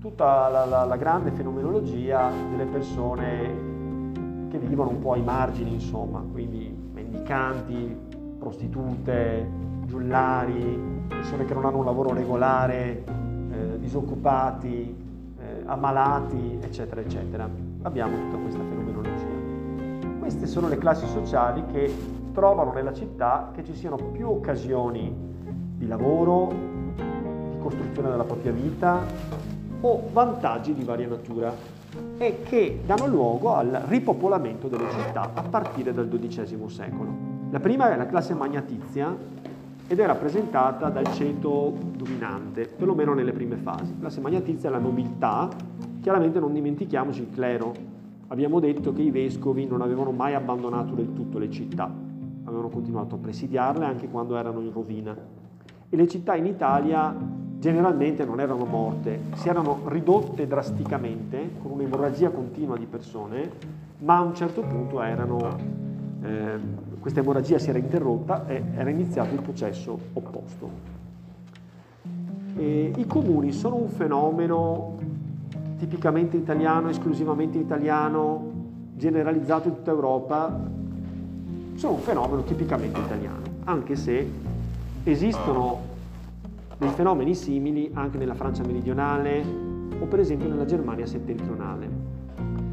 tutta 0.04 0.50
la, 0.50 0.66
la, 0.66 0.84
la 0.84 0.96
grande 0.98 1.30
fenomenologia 1.30 2.30
delle 2.50 2.66
persone 2.66 4.50
che 4.50 4.58
vivono 4.58 4.90
un 4.90 4.98
po' 4.98 5.14
ai 5.14 5.22
margini, 5.22 5.72
insomma, 5.72 6.22
quindi 6.30 6.76
mendicanti, 6.92 7.96
prostitute, 8.38 9.48
giullari, 9.86 11.06
persone 11.08 11.46
che 11.46 11.54
non 11.54 11.64
hanno 11.64 11.78
un 11.78 11.86
lavoro 11.86 12.12
regolare, 12.12 13.02
eh, 13.50 13.78
disoccupati, 13.78 14.94
eh, 15.38 15.62
ammalati, 15.64 16.58
eccetera, 16.60 17.00
eccetera. 17.00 17.48
Abbiamo 17.80 18.14
tutta 18.14 18.36
questa 18.36 18.60
fenomenologia. 18.60 20.18
Queste 20.18 20.46
sono 20.46 20.68
le 20.68 20.76
classi 20.76 21.06
sociali 21.06 21.64
che 21.72 21.90
trovano 22.34 22.74
nella 22.74 22.92
città 22.92 23.52
che 23.54 23.64
ci 23.64 23.74
siano 23.74 23.96
più 23.96 24.28
occasioni 24.28 25.16
di 25.78 25.86
lavoro, 25.86 26.52
di 26.94 27.58
costruzione 27.58 28.10
della 28.10 28.24
propria 28.24 28.52
vita, 28.52 29.32
o 29.86 30.08
vantaggi 30.12 30.72
di 30.72 30.82
varia 30.82 31.06
natura 31.06 31.52
e 32.16 32.42
che 32.42 32.80
danno 32.86 33.06
luogo 33.06 33.54
al 33.54 33.84
ripopolamento 33.86 34.66
delle 34.66 34.90
città 34.90 35.30
a 35.34 35.42
partire 35.42 35.92
dal 35.92 36.08
XII 36.08 36.68
secolo. 36.68 37.12
La 37.50 37.60
prima 37.60 37.92
è 37.92 37.96
la 37.96 38.06
classe 38.06 38.32
magnatizia 38.32 39.14
ed 39.86 40.00
è 40.00 40.06
rappresentata 40.06 40.88
dal 40.88 41.12
ceto 41.12 41.76
dominante, 41.96 42.66
perlomeno 42.66 43.12
nelle 43.12 43.32
prime 43.32 43.56
fasi. 43.56 43.92
La 43.92 44.00
classe 44.00 44.20
magnatizia 44.20 44.70
è 44.70 44.72
la 44.72 44.78
nobiltà, 44.78 45.50
chiaramente 46.00 46.40
non 46.40 46.54
dimentichiamoci 46.54 47.20
il 47.20 47.30
clero. 47.30 47.74
Abbiamo 48.28 48.60
detto 48.60 48.94
che 48.94 49.02
i 49.02 49.10
vescovi 49.10 49.66
non 49.66 49.82
avevano 49.82 50.12
mai 50.12 50.32
abbandonato 50.32 50.94
del 50.94 51.12
tutto 51.12 51.38
le 51.38 51.50
città, 51.50 51.92
avevano 52.44 52.70
continuato 52.70 53.16
a 53.16 53.18
presidiarle 53.18 53.84
anche 53.84 54.08
quando 54.08 54.36
erano 54.38 54.60
in 54.60 54.72
rovina. 54.72 55.14
E 55.90 55.94
le 55.94 56.08
città 56.08 56.34
in 56.34 56.46
Italia 56.46 57.14
generalmente 57.64 58.26
non 58.26 58.40
erano 58.40 58.66
morte, 58.66 59.20
si 59.36 59.48
erano 59.48 59.84
ridotte 59.86 60.46
drasticamente 60.46 61.52
con 61.62 61.70
un'emorragia 61.70 62.28
continua 62.28 62.76
di 62.76 62.84
persone, 62.84 63.50
ma 64.00 64.18
a 64.18 64.20
un 64.20 64.34
certo 64.34 64.60
punto 64.60 65.00
erano, 65.00 65.56
eh, 66.22 66.58
questa 67.00 67.20
emorragia 67.20 67.58
si 67.58 67.70
era 67.70 67.78
interrotta 67.78 68.46
e 68.46 68.62
era 68.74 68.90
iniziato 68.90 69.32
il 69.34 69.40
processo 69.40 69.98
opposto. 70.12 70.68
E 72.56 72.92
I 72.94 73.06
comuni 73.06 73.50
sono 73.52 73.76
un 73.76 73.88
fenomeno 73.88 74.98
tipicamente 75.78 76.36
italiano, 76.36 76.90
esclusivamente 76.90 77.56
italiano, 77.56 78.42
generalizzato 78.94 79.68
in 79.68 79.76
tutta 79.76 79.90
Europa, 79.90 80.60
sono 81.76 81.94
un 81.94 82.00
fenomeno 82.00 82.42
tipicamente 82.42 83.00
italiano, 83.00 83.40
anche 83.64 83.96
se 83.96 84.30
esistono 85.04 85.92
dei 86.78 86.90
fenomeni 86.90 87.34
simili 87.34 87.90
anche 87.94 88.18
nella 88.18 88.34
Francia 88.34 88.62
meridionale 88.64 89.42
o 89.98 90.06
per 90.06 90.20
esempio 90.20 90.48
nella 90.48 90.64
Germania 90.64 91.06
settentrionale. 91.06 91.88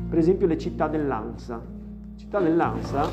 Per 0.09 0.17
esempio 0.17 0.47
le 0.47 0.57
città 0.57 0.87
dell'Ansa. 0.87 1.61
Città 2.15 2.39
dell'Ansa 2.39 3.09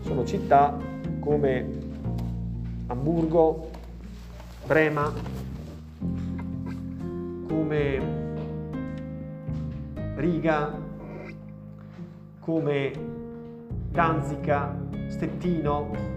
sono 0.00 0.24
città 0.24 0.76
come 1.20 1.68
Hamburgo, 2.86 3.70
Brema, 4.66 5.12
come 7.48 8.24
Riga, 10.14 10.72
come 12.40 12.92
Danzica, 13.90 14.74
Stettino, 15.08 16.15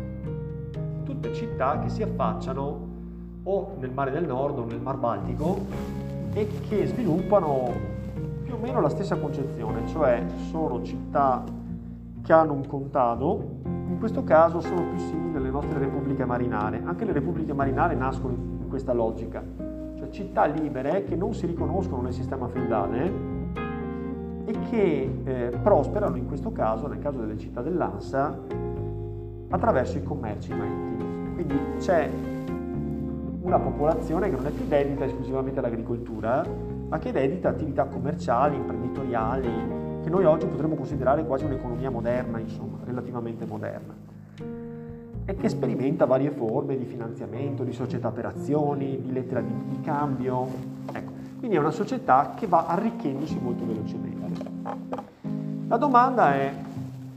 tutte 1.09 1.33
città 1.33 1.79
che 1.79 1.89
si 1.89 2.03
affacciano 2.03 2.87
o 3.43 3.75
nel 3.79 3.91
mare 3.91 4.11
del 4.11 4.25
nord 4.25 4.59
o 4.59 4.65
nel 4.65 4.79
mar 4.79 4.97
Baltico 4.97 5.57
e 6.33 6.47
che 6.67 6.85
sviluppano 6.85 7.71
più 8.43 8.53
o 8.53 8.57
meno 8.57 8.79
la 8.79 8.89
stessa 8.89 9.17
concezione, 9.17 9.87
cioè 9.87 10.23
sono 10.51 10.83
città 10.83 11.43
che 12.21 12.33
hanno 12.33 12.53
un 12.53 12.67
contado, 12.67 13.57
in 13.63 13.97
questo 13.97 14.23
caso 14.23 14.61
sono 14.61 14.83
più 14.89 14.99
simili 14.99 15.37
alle 15.37 15.49
nostre 15.49 15.79
repubbliche 15.79 16.25
marinare. 16.25 16.81
Anche 16.83 17.05
le 17.05 17.11
repubbliche 17.11 17.53
marinare 17.53 17.95
nascono 17.95 18.33
in 18.33 18.67
questa 18.69 18.93
logica, 18.93 19.43
cioè 19.97 20.09
città 20.09 20.45
libere 20.45 21.03
che 21.05 21.15
non 21.15 21.33
si 21.33 21.47
riconoscono 21.47 22.03
nel 22.03 22.13
sistema 22.13 22.47
feudale 22.47 23.37
e 24.45 24.59
che 24.69 25.21
eh, 25.23 25.57
prosperano 25.61 26.17
in 26.17 26.27
questo 26.27 26.51
caso, 26.51 26.87
nel 26.87 26.99
caso 26.99 27.19
delle 27.19 27.37
città 27.37 27.61
dell'Ansa, 27.61 28.37
attraverso 29.49 29.97
i 29.97 30.03
commerci 30.03 30.53
marittimi. 30.53 31.33
Quindi 31.33 31.59
c'è 31.79 32.09
una 33.41 33.59
popolazione 33.59 34.29
che 34.29 34.35
non 34.35 34.45
è 34.45 34.51
più 34.51 34.65
dedita 34.67 35.05
esclusivamente 35.05 35.59
all'agricoltura, 35.59 36.45
ma 36.87 36.99
che 36.99 37.09
è 37.09 37.11
dedita 37.11 37.49
a 37.49 37.51
attività 37.51 37.85
commerciali, 37.85 38.55
imprenditoriali, 38.55 39.49
che 40.03 40.09
noi 40.09 40.25
oggi 40.25 40.45
potremmo 40.45 40.75
considerare 40.75 41.25
quasi 41.25 41.45
un'economia 41.45 41.89
moderna, 41.89 42.39
insomma, 42.39 42.77
relativamente 42.83 43.45
moderna, 43.45 43.93
e 45.25 45.35
che 45.35 45.49
sperimenta 45.49 46.05
varie 46.05 46.31
forme 46.31 46.77
di 46.77 46.85
finanziamento, 46.85 47.63
di 47.63 47.71
società 47.71 48.11
per 48.11 48.25
azioni, 48.25 49.01
di 49.01 49.11
lettera 49.11 49.41
di, 49.41 49.53
di 49.67 49.81
cambio. 49.81 50.47
Ecco, 50.91 51.11
quindi 51.39 51.55
è 51.55 51.59
una 51.59 51.71
società 51.71 52.33
che 52.35 52.47
va 52.47 52.65
arricchendosi 52.67 53.39
molto 53.39 53.65
velocemente. 53.65 54.17
La 55.67 55.77
domanda 55.77 56.33
è, 56.33 56.51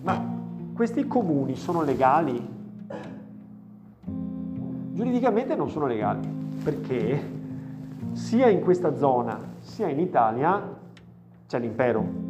ma 0.02 0.31
questi 0.74 1.06
comuni 1.06 1.54
sono 1.54 1.82
legali? 1.82 2.60
Giuridicamente 4.92 5.54
non 5.54 5.68
sono 5.68 5.86
legali, 5.86 6.26
perché 6.62 7.40
sia 8.12 8.48
in 8.48 8.60
questa 8.60 8.96
zona 8.96 9.38
sia 9.58 9.88
in 9.88 10.00
Italia 10.00 10.78
c'è 11.46 11.58
l'impero. 11.58 12.20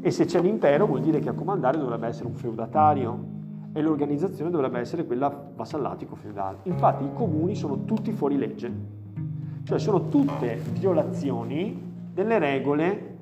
E 0.00 0.10
se 0.10 0.24
c'è 0.24 0.40
l'impero 0.40 0.86
vuol 0.86 1.00
dire 1.00 1.18
che 1.20 1.28
a 1.28 1.32
comandare 1.32 1.78
dovrebbe 1.78 2.08
essere 2.08 2.26
un 2.26 2.34
feudatario 2.34 3.30
e 3.72 3.80
l'organizzazione 3.80 4.50
dovrebbe 4.50 4.80
essere 4.80 5.04
quella 5.06 5.34
vassallatico-feudale. 5.54 6.58
Infatti 6.64 7.04
i 7.04 7.12
comuni 7.12 7.54
sono 7.54 7.84
tutti 7.84 8.12
fuori 8.12 8.36
legge, 8.36 8.72
cioè 9.64 9.78
sono 9.78 10.08
tutte 10.08 10.60
violazioni 10.72 11.90
delle 12.12 12.38
regole 12.38 13.16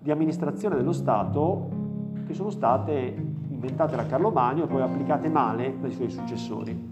di 0.00 0.10
amministrazione 0.10 0.76
dello 0.76 0.92
Stato 0.92 1.68
che 2.26 2.34
sono 2.34 2.50
state 2.50 3.29
inventate 3.60 3.94
da 3.94 4.06
Carlo 4.06 4.30
Magno 4.30 4.64
e 4.64 4.66
poi 4.66 4.80
applicate 4.80 5.28
male 5.28 5.74
dai 5.78 5.92
suoi 5.92 6.08
successori. 6.08 6.88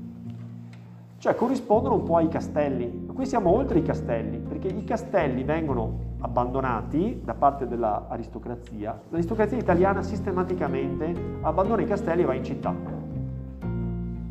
Cioè 1.17 1.35
corrispondono 1.35 1.95
un 1.95 2.03
po' 2.05 2.17
ai 2.17 2.29
castelli. 2.29 3.07
Qui 3.07 3.27
siamo 3.27 3.51
oltre 3.51 3.79
i 3.79 3.83
castelli, 3.83 4.39
perché 4.39 4.69
i 4.69 4.85
castelli 4.85 5.43
vengono 5.43 6.07
abbandonati 6.21 7.23
da 7.25 7.35
parte 7.35 7.67
dell'aristocrazia. 7.67 9.01
L'aristocrazia 9.09 9.57
italiana 9.57 10.03
sistematicamente 10.03 11.13
abbandona 11.41 11.83
i 11.83 11.87
castelli 11.87 12.23
e 12.23 12.25
va 12.25 12.35
in 12.35 12.45
città. 12.45 12.73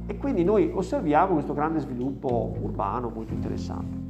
E 0.05 0.17
quindi 0.17 0.45
noi 0.45 0.71
osserviamo 0.73 1.33
questo 1.33 1.53
grande 1.53 1.79
sviluppo 1.79 2.55
urbano 2.61 3.09
molto 3.13 3.33
interessante. 3.33 4.05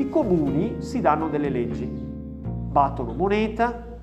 I 0.00 0.08
comuni 0.08 0.76
si 0.82 1.00
danno 1.00 1.28
delle 1.28 1.48
leggi, 1.48 1.86
battono 1.86 3.12
moneta 3.14 3.98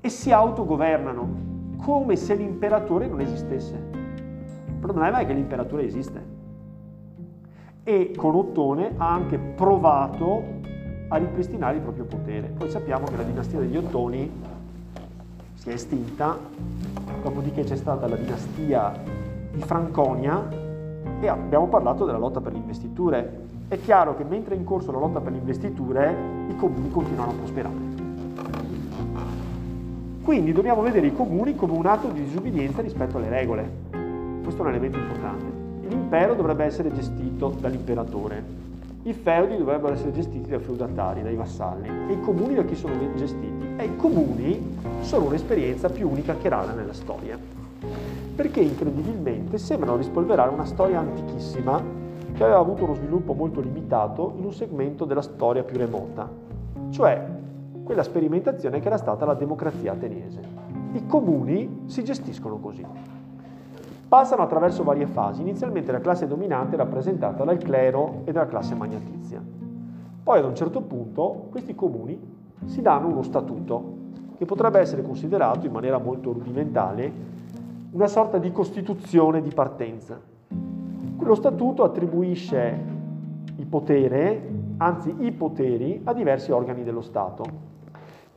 e 0.00 0.08
si 0.08 0.30
autogovernano 0.30 1.54
come 1.76 2.16
se 2.16 2.34
l'imperatore 2.34 3.06
non 3.06 3.20
esistesse. 3.20 3.74
Il 4.66 4.78
problema 4.80 5.18
è 5.18 5.26
che 5.26 5.32
l'imperatore 5.32 5.84
esiste 5.84 6.34
e 7.82 8.12
con 8.16 8.34
Ottone 8.34 8.94
ha 8.96 9.12
anche 9.12 9.38
provato 9.38 10.42
a 11.08 11.16
ripristinare 11.16 11.76
il 11.76 11.82
proprio 11.82 12.04
potere. 12.04 12.48
Poi 12.48 12.68
sappiamo 12.68 13.06
che 13.06 13.16
la 13.16 13.22
dinastia 13.22 13.60
degli 13.60 13.76
Ottoni 13.76 14.28
si 15.54 15.70
è 15.70 15.72
estinta, 15.72 16.36
dopodiché 17.22 17.62
c'è 17.62 17.76
stata 17.76 18.08
la 18.08 18.16
dinastia 18.16 18.92
di 19.52 19.60
Franconia 19.60 20.48
e 21.20 21.28
abbiamo 21.28 21.68
parlato 21.68 22.04
della 22.04 22.18
lotta 22.18 22.40
per 22.40 22.52
le 22.52 22.58
investiture. 22.58 23.44
È 23.68 23.78
chiaro 23.78 24.16
che 24.16 24.24
mentre 24.24 24.54
è 24.54 24.58
in 24.58 24.64
corso 24.64 24.90
la 24.90 24.98
lotta 24.98 25.20
per 25.20 25.32
le 25.32 25.38
investiture, 25.38 26.14
i 26.48 26.56
comuni 26.56 26.90
continuano 26.90 27.30
a 27.30 27.34
prosperare. 27.34 27.95
Quindi 30.26 30.50
dobbiamo 30.50 30.82
vedere 30.82 31.06
i 31.06 31.14
comuni 31.14 31.54
come 31.54 31.74
un 31.74 31.86
atto 31.86 32.08
di 32.08 32.24
disubbidienza 32.24 32.82
rispetto 32.82 33.16
alle 33.16 33.28
regole. 33.28 33.70
Questo 34.42 34.60
è 34.60 34.64
un 34.64 34.72
elemento 34.72 34.98
importante. 34.98 35.44
L'impero 35.86 36.34
dovrebbe 36.34 36.64
essere 36.64 36.92
gestito 36.92 37.54
dall'imperatore, 37.60 38.42
i 39.04 39.12
feudi 39.12 39.56
dovrebbero 39.56 39.94
essere 39.94 40.10
gestiti 40.10 40.50
dai 40.50 40.58
feudatari, 40.58 41.22
dai 41.22 41.36
vassalli 41.36 41.88
e 42.08 42.14
i 42.14 42.20
comuni 42.22 42.56
da 42.56 42.64
chi 42.64 42.74
sono 42.74 42.94
gestiti. 43.14 43.66
E 43.76 43.84
i 43.84 43.96
comuni 43.96 44.78
sono 45.02 45.26
un'esperienza 45.26 45.90
più 45.90 46.10
unica 46.10 46.34
che 46.34 46.48
rara 46.48 46.72
nella 46.72 46.92
storia, 46.92 47.38
perché 48.34 48.58
incredibilmente 48.58 49.58
sembrano 49.58 49.96
rispolverare 49.96 50.50
una 50.50 50.64
storia 50.64 50.98
antichissima 50.98 51.80
che 52.34 52.42
aveva 52.42 52.58
avuto 52.58 52.82
uno 52.82 52.94
sviluppo 52.94 53.32
molto 53.32 53.60
limitato 53.60 54.34
in 54.38 54.44
un 54.44 54.52
segmento 54.52 55.04
della 55.04 55.22
storia 55.22 55.62
più 55.62 55.76
remota, 55.76 56.28
cioè 56.90 57.35
quella 57.86 58.02
sperimentazione 58.02 58.80
che 58.80 58.88
era 58.88 58.96
stata 58.96 59.24
la 59.24 59.34
democrazia 59.34 59.92
ateniese. 59.92 60.40
I 60.94 61.06
comuni 61.06 61.82
si 61.86 62.02
gestiscono 62.02 62.58
così. 62.58 62.84
Passano 64.08 64.42
attraverso 64.42 64.82
varie 64.82 65.06
fasi. 65.06 65.42
Inizialmente 65.42 65.92
la 65.92 66.00
classe 66.00 66.26
dominante 66.26 66.74
è 66.74 66.78
rappresentata 66.78 67.44
dal 67.44 67.58
clero 67.58 68.22
e 68.24 68.32
dalla 68.32 68.48
classe 68.48 68.74
magnatizia. 68.74 69.40
Poi 70.20 70.38
ad 70.40 70.44
un 70.46 70.56
certo 70.56 70.80
punto 70.80 71.46
questi 71.48 71.76
comuni 71.76 72.20
si 72.64 72.82
danno 72.82 73.06
uno 73.06 73.22
statuto 73.22 73.94
che 74.36 74.46
potrebbe 74.46 74.80
essere 74.80 75.02
considerato 75.02 75.64
in 75.64 75.72
maniera 75.72 75.98
molto 75.98 76.32
rudimentale 76.32 77.12
una 77.92 78.08
sorta 78.08 78.38
di 78.38 78.50
costituzione 78.50 79.40
di 79.40 79.50
partenza. 79.54 80.20
Quello 81.16 81.34
statuto 81.36 81.84
attribuisce 81.84 82.84
il 83.54 83.66
potere, 83.66 84.48
anzi 84.78 85.14
i 85.20 85.30
poteri, 85.30 86.00
a 86.02 86.12
diversi 86.12 86.50
organi 86.50 86.82
dello 86.82 87.00
Stato. 87.00 87.65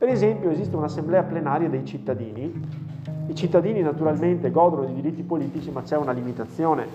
Per 0.00 0.08
esempio 0.08 0.48
esiste 0.48 0.74
un'assemblea 0.76 1.24
plenaria 1.24 1.68
dei 1.68 1.84
cittadini 1.84 2.88
i 3.26 3.34
cittadini 3.34 3.82
naturalmente 3.82 4.50
godono 4.50 4.86
di 4.86 4.94
diritti 4.94 5.22
politici, 5.22 5.70
ma 5.70 5.82
c'è 5.82 5.98
una 5.98 6.12
limitazione. 6.12 6.86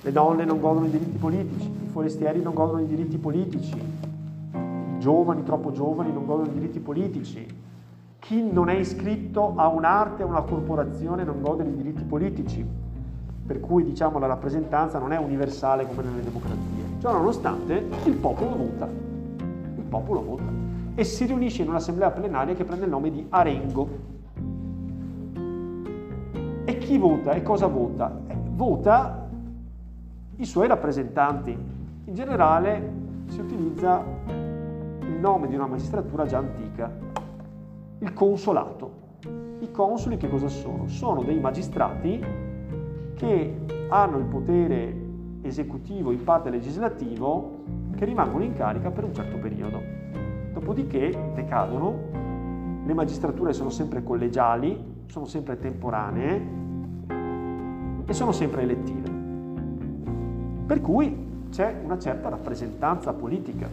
Le 0.00 0.12
donne 0.12 0.44
non 0.44 0.60
godono 0.60 0.86
di 0.86 0.92
diritti 0.92 1.18
politici, 1.18 1.66
i 1.66 1.88
forestieri 1.88 2.40
non 2.40 2.54
godono 2.54 2.78
di 2.78 2.86
diritti 2.86 3.18
politici, 3.18 3.76
i 3.76 4.98
giovani, 5.00 5.42
troppo 5.42 5.72
giovani, 5.72 6.12
non 6.12 6.24
godono 6.24 6.46
di 6.46 6.60
diritti 6.60 6.78
politici. 6.78 7.44
Chi 8.20 8.50
non 8.50 8.68
è 8.68 8.74
iscritto 8.74 9.54
a 9.56 9.66
un'arte, 9.66 10.22
a 10.22 10.26
una 10.26 10.42
corporazione, 10.42 11.24
non 11.24 11.42
gode 11.42 11.64
di 11.64 11.74
diritti 11.74 12.04
politici. 12.04 12.64
Per 13.46 13.58
cui 13.58 13.82
diciamo 13.82 14.20
la 14.20 14.26
rappresentanza 14.26 15.00
non 15.00 15.12
è 15.12 15.18
universale 15.18 15.86
come 15.86 16.04
nelle 16.04 16.22
democrazie. 16.22 16.82
Ciò 17.00 17.12
nonostante 17.12 17.84
il 18.04 18.14
popolo 18.14 18.56
vota. 18.56 18.86
Il 18.86 19.84
popolo 19.86 20.22
vota. 20.22 20.63
E 20.94 21.04
si 21.04 21.26
riunisce 21.26 21.62
in 21.62 21.68
un'assemblea 21.68 22.10
plenaria 22.10 22.54
che 22.54 22.64
prende 22.64 22.84
il 22.84 22.90
nome 22.90 23.10
di 23.10 23.26
Arengo, 23.28 24.12
e 26.66 26.78
chi 26.78 26.96
vota 26.96 27.32
e 27.32 27.42
cosa 27.42 27.66
vota? 27.66 28.22
Eh, 28.26 28.36
vota 28.54 29.28
i 30.36 30.44
suoi 30.46 30.66
rappresentanti. 30.66 31.50
In 31.50 32.14
generale 32.14 32.92
si 33.26 33.40
utilizza 33.40 34.02
il 34.26 35.16
nome 35.20 35.48
di 35.48 35.54
una 35.54 35.66
magistratura 35.66 36.24
già 36.24 36.38
antica, 36.38 36.90
il 37.98 38.12
consolato. 38.14 39.02
I 39.60 39.70
consoli 39.70 40.16
che 40.16 40.28
cosa 40.28 40.48
sono? 40.48 40.88
Sono 40.88 41.22
dei 41.22 41.38
magistrati 41.38 42.24
che 43.14 43.56
hanno 43.88 44.18
il 44.18 44.24
potere 44.24 45.02
esecutivo, 45.42 46.12
in 46.12 46.24
parte 46.24 46.48
legislativo, 46.48 47.62
che 47.94 48.04
rimangono 48.06 48.44
in 48.44 48.54
carica 48.54 48.90
per 48.90 49.04
un 49.04 49.14
certo 49.14 49.36
periodo. 49.36 50.03
Dopodiché 50.54 51.32
decadono, 51.34 51.94
le 52.86 52.94
magistrature 52.94 53.52
sono 53.52 53.70
sempre 53.70 54.02
collegiali, 54.02 55.02
sono 55.06 55.26
sempre 55.26 55.58
temporanee 55.58 56.46
e 58.06 58.12
sono 58.12 58.32
sempre 58.32 58.62
elettive. 58.62 59.10
Per 60.66 60.80
cui 60.80 61.48
c'è 61.50 61.80
una 61.84 61.98
certa 61.98 62.28
rappresentanza 62.28 63.12
politica. 63.12 63.68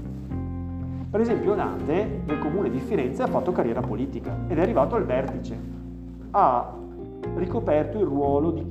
Per 1.10 1.20
esempio 1.20 1.56
Dante 1.56 2.22
nel 2.26 2.40
comune 2.40 2.70
di 2.70 2.80
Firenze 2.80 3.24
ha 3.24 3.28
fatto 3.28 3.52
carriera 3.52 3.82
politica 3.82 4.36
ed 4.48 4.58
è 4.58 4.62
arrivato 4.62 4.96
al 4.96 5.06
vertice. 5.06 5.56
Ha 6.32 6.74
ricoperto 7.36 8.00
il 8.00 8.06
ruolo 8.06 8.52
di, 8.52 8.66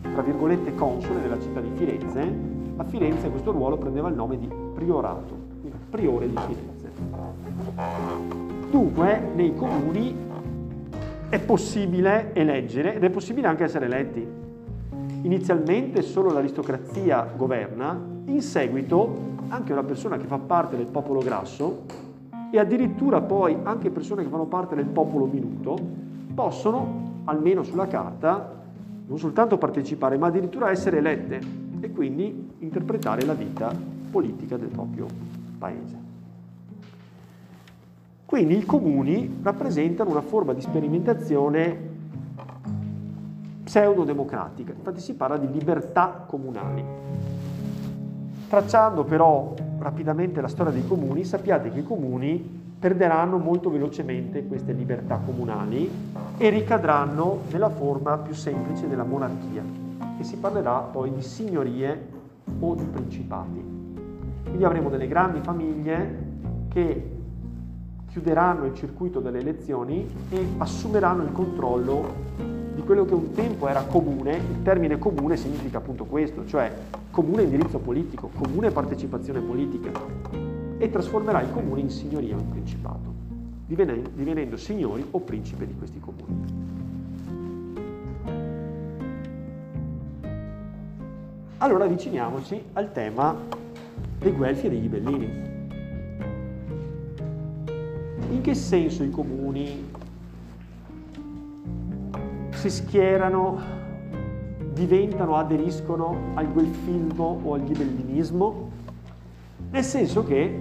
tra 0.00 0.22
virgolette, 0.22 0.74
console 0.74 1.22
della 1.22 1.38
città 1.40 1.60
di 1.60 1.70
Firenze 1.74 2.60
A 2.76 2.84
Firenze 2.84 3.30
questo 3.30 3.52
ruolo 3.52 3.76
prendeva 3.76 4.08
il 4.08 4.14
nome 4.14 4.38
di 4.38 4.48
priorato, 4.74 5.36
quindi 5.60 5.78
priore 5.90 6.28
di 6.28 6.36
Firenze. 6.36 6.81
Dunque, 8.70 9.20
nei 9.34 9.54
comuni 9.54 10.14
è 11.28 11.38
possibile 11.40 12.34
eleggere 12.34 12.94
ed 12.94 13.04
è 13.04 13.10
possibile 13.10 13.46
anche 13.46 13.64
essere 13.64 13.86
eletti. 13.86 14.26
Inizialmente 15.22 16.02
solo 16.02 16.32
l'aristocrazia 16.32 17.26
governa, 17.36 17.98
in 18.26 18.40
seguito 18.42 19.30
anche 19.48 19.72
una 19.72 19.82
persona 19.82 20.16
che 20.16 20.26
fa 20.26 20.38
parte 20.38 20.76
del 20.76 20.86
popolo 20.90 21.20
grasso 21.20 21.84
e 22.50 22.58
addirittura 22.58 23.20
poi 23.20 23.56
anche 23.62 23.90
persone 23.90 24.22
che 24.22 24.28
fanno 24.28 24.46
parte 24.46 24.74
del 24.74 24.86
popolo 24.86 25.26
minuto 25.26 25.76
possono, 26.34 27.20
almeno 27.24 27.62
sulla 27.62 27.86
carta, 27.86 28.60
non 29.06 29.18
soltanto 29.18 29.58
partecipare, 29.58 30.18
ma 30.18 30.26
addirittura 30.26 30.70
essere 30.70 30.98
elette 30.98 31.40
e 31.80 31.90
quindi 31.90 32.50
interpretare 32.58 33.24
la 33.24 33.34
vita 33.34 33.74
politica 34.10 34.56
del 34.56 34.68
proprio 34.68 35.06
paese. 35.58 36.01
Quindi 38.32 38.56
i 38.56 38.64
comuni 38.64 39.40
rappresentano 39.42 40.08
una 40.08 40.22
forma 40.22 40.54
di 40.54 40.62
sperimentazione 40.62 41.90
pseudo-democratica, 43.62 44.72
infatti 44.72 45.00
si 45.00 45.12
parla 45.16 45.36
di 45.36 45.52
libertà 45.52 46.24
comunali. 46.26 46.82
Tracciando 48.48 49.04
però 49.04 49.52
rapidamente 49.80 50.40
la 50.40 50.48
storia 50.48 50.72
dei 50.72 50.86
comuni, 50.88 51.24
sappiate 51.24 51.70
che 51.70 51.80
i 51.80 51.84
comuni 51.84 52.42
perderanno 52.78 53.36
molto 53.36 53.68
velocemente 53.68 54.46
queste 54.46 54.72
libertà 54.72 55.20
comunali 55.22 55.90
e 56.38 56.48
ricadranno 56.48 57.40
nella 57.50 57.68
forma 57.68 58.16
più 58.16 58.32
semplice 58.32 58.88
della 58.88 59.04
monarchia 59.04 59.62
e 60.18 60.24
si 60.24 60.38
parlerà 60.38 60.78
poi 60.78 61.12
di 61.12 61.20
signorie 61.20 62.08
o 62.60 62.74
di 62.76 62.84
principati. 62.84 63.62
Quindi 64.44 64.64
avremo 64.64 64.88
delle 64.88 65.06
grandi 65.06 65.40
famiglie 65.40 66.30
che 66.68 67.20
chiuderanno 68.12 68.66
il 68.66 68.74
circuito 68.74 69.20
delle 69.20 69.38
elezioni 69.38 70.06
e 70.28 70.46
assumeranno 70.58 71.22
il 71.22 71.32
controllo 71.32 72.14
di 72.74 72.82
quello 72.82 73.06
che 73.06 73.14
un 73.14 73.32
tempo 73.32 73.68
era 73.68 73.84
comune, 73.84 74.36
il 74.36 74.62
termine 74.62 74.98
comune 74.98 75.38
significa 75.38 75.78
appunto 75.78 76.04
questo, 76.04 76.46
cioè 76.46 76.70
comune 77.10 77.44
indirizzo 77.44 77.78
politico, 77.78 78.30
comune 78.38 78.70
partecipazione 78.70 79.40
politica 79.40 79.90
e 80.76 80.90
trasformerà 80.90 81.40
il 81.40 81.52
comune 81.52 81.80
in 81.80 81.90
signoria 81.90 82.36
o 82.36 82.40
in 82.40 82.50
principato, 82.50 83.14
divenendo, 83.66 84.58
signori 84.58 85.06
o 85.10 85.18
principe 85.20 85.66
di 85.66 85.74
questi 85.74 85.98
comuni. 85.98 86.70
Allora 91.58 91.84
avviciniamoci 91.84 92.62
al 92.74 92.92
tema 92.92 93.34
dei 94.18 94.32
guelfi 94.32 94.66
e 94.66 94.68
dei 94.68 94.80
ghibellini. 94.82 95.51
In 98.32 98.40
che 98.40 98.54
senso 98.54 99.02
i 99.04 99.10
comuni 99.10 99.90
si 102.48 102.70
schierano, 102.70 103.60
diventano, 104.72 105.36
aderiscono 105.36 106.16
al 106.32 106.50
guelfismo 106.50 107.40
o 107.44 107.52
al 107.52 107.62
ghibellinismo? 107.62 108.70
Nel 109.70 109.84
senso 109.84 110.24
che 110.24 110.60